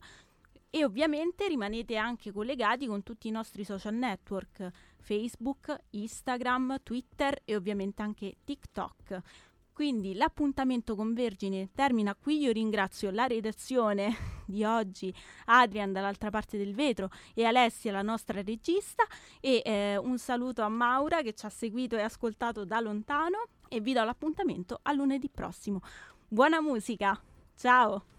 E 0.71 0.85
ovviamente 0.85 1.49
rimanete 1.49 1.97
anche 1.97 2.31
collegati 2.31 2.87
con 2.87 3.03
tutti 3.03 3.29
i 3.29 3.31
nostri 3.31 3.65
social 3.65 3.95
network, 3.95 4.71
Facebook, 5.01 5.77
Instagram, 5.91 6.81
Twitter 6.83 7.41
e 7.45 7.57
ovviamente 7.57 8.03
anche 8.03 8.37
TikTok. 8.45 9.23
Quindi 9.79 10.15
l'appuntamento 10.15 10.97
con 10.97 11.15
Vergine 11.15 11.71
termina 11.73 12.17
qui. 12.17 12.41
Io 12.41 12.51
ringrazio 12.51 13.13
la 13.13 13.29
redazione 13.29 14.13
di 14.45 14.65
oggi, 14.65 15.15
Adrian 15.45 15.93
dall'altra 15.93 16.31
parte 16.31 16.59
del 16.59 16.75
vetro 16.75 17.11
e 17.33 17.45
Alessia, 17.45 17.93
la 17.93 18.03
nostra 18.03 18.43
regista. 18.43 19.05
E 19.41 19.63
eh, 19.65 19.97
un 19.97 20.19
saluto 20.19 20.63
a 20.63 20.69
Maura 20.69 21.23
che 21.23 21.33
ci 21.33 21.47
ha 21.47 21.49
seguito 21.49 21.97
e 21.97 22.03
ascoltato 22.03 22.65
da 22.65 22.81
lontano. 22.81 23.51
E 23.69 23.81
vi 23.81 23.93
do 23.93 24.03
l'appuntamento 24.03 24.81
a 24.83 24.93
lunedì 24.93 25.29
prossimo. 25.29 25.81
Buona 26.27 26.61
musica! 26.61 27.17
Ciao! 27.55 28.18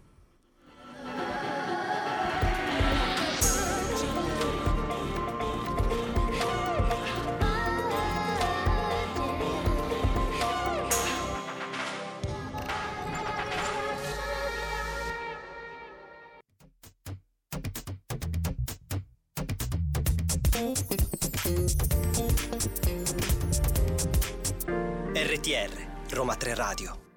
RTR 25.14 25.70
Roma 26.10 26.36
3 26.36 26.54
Radio 26.54 27.09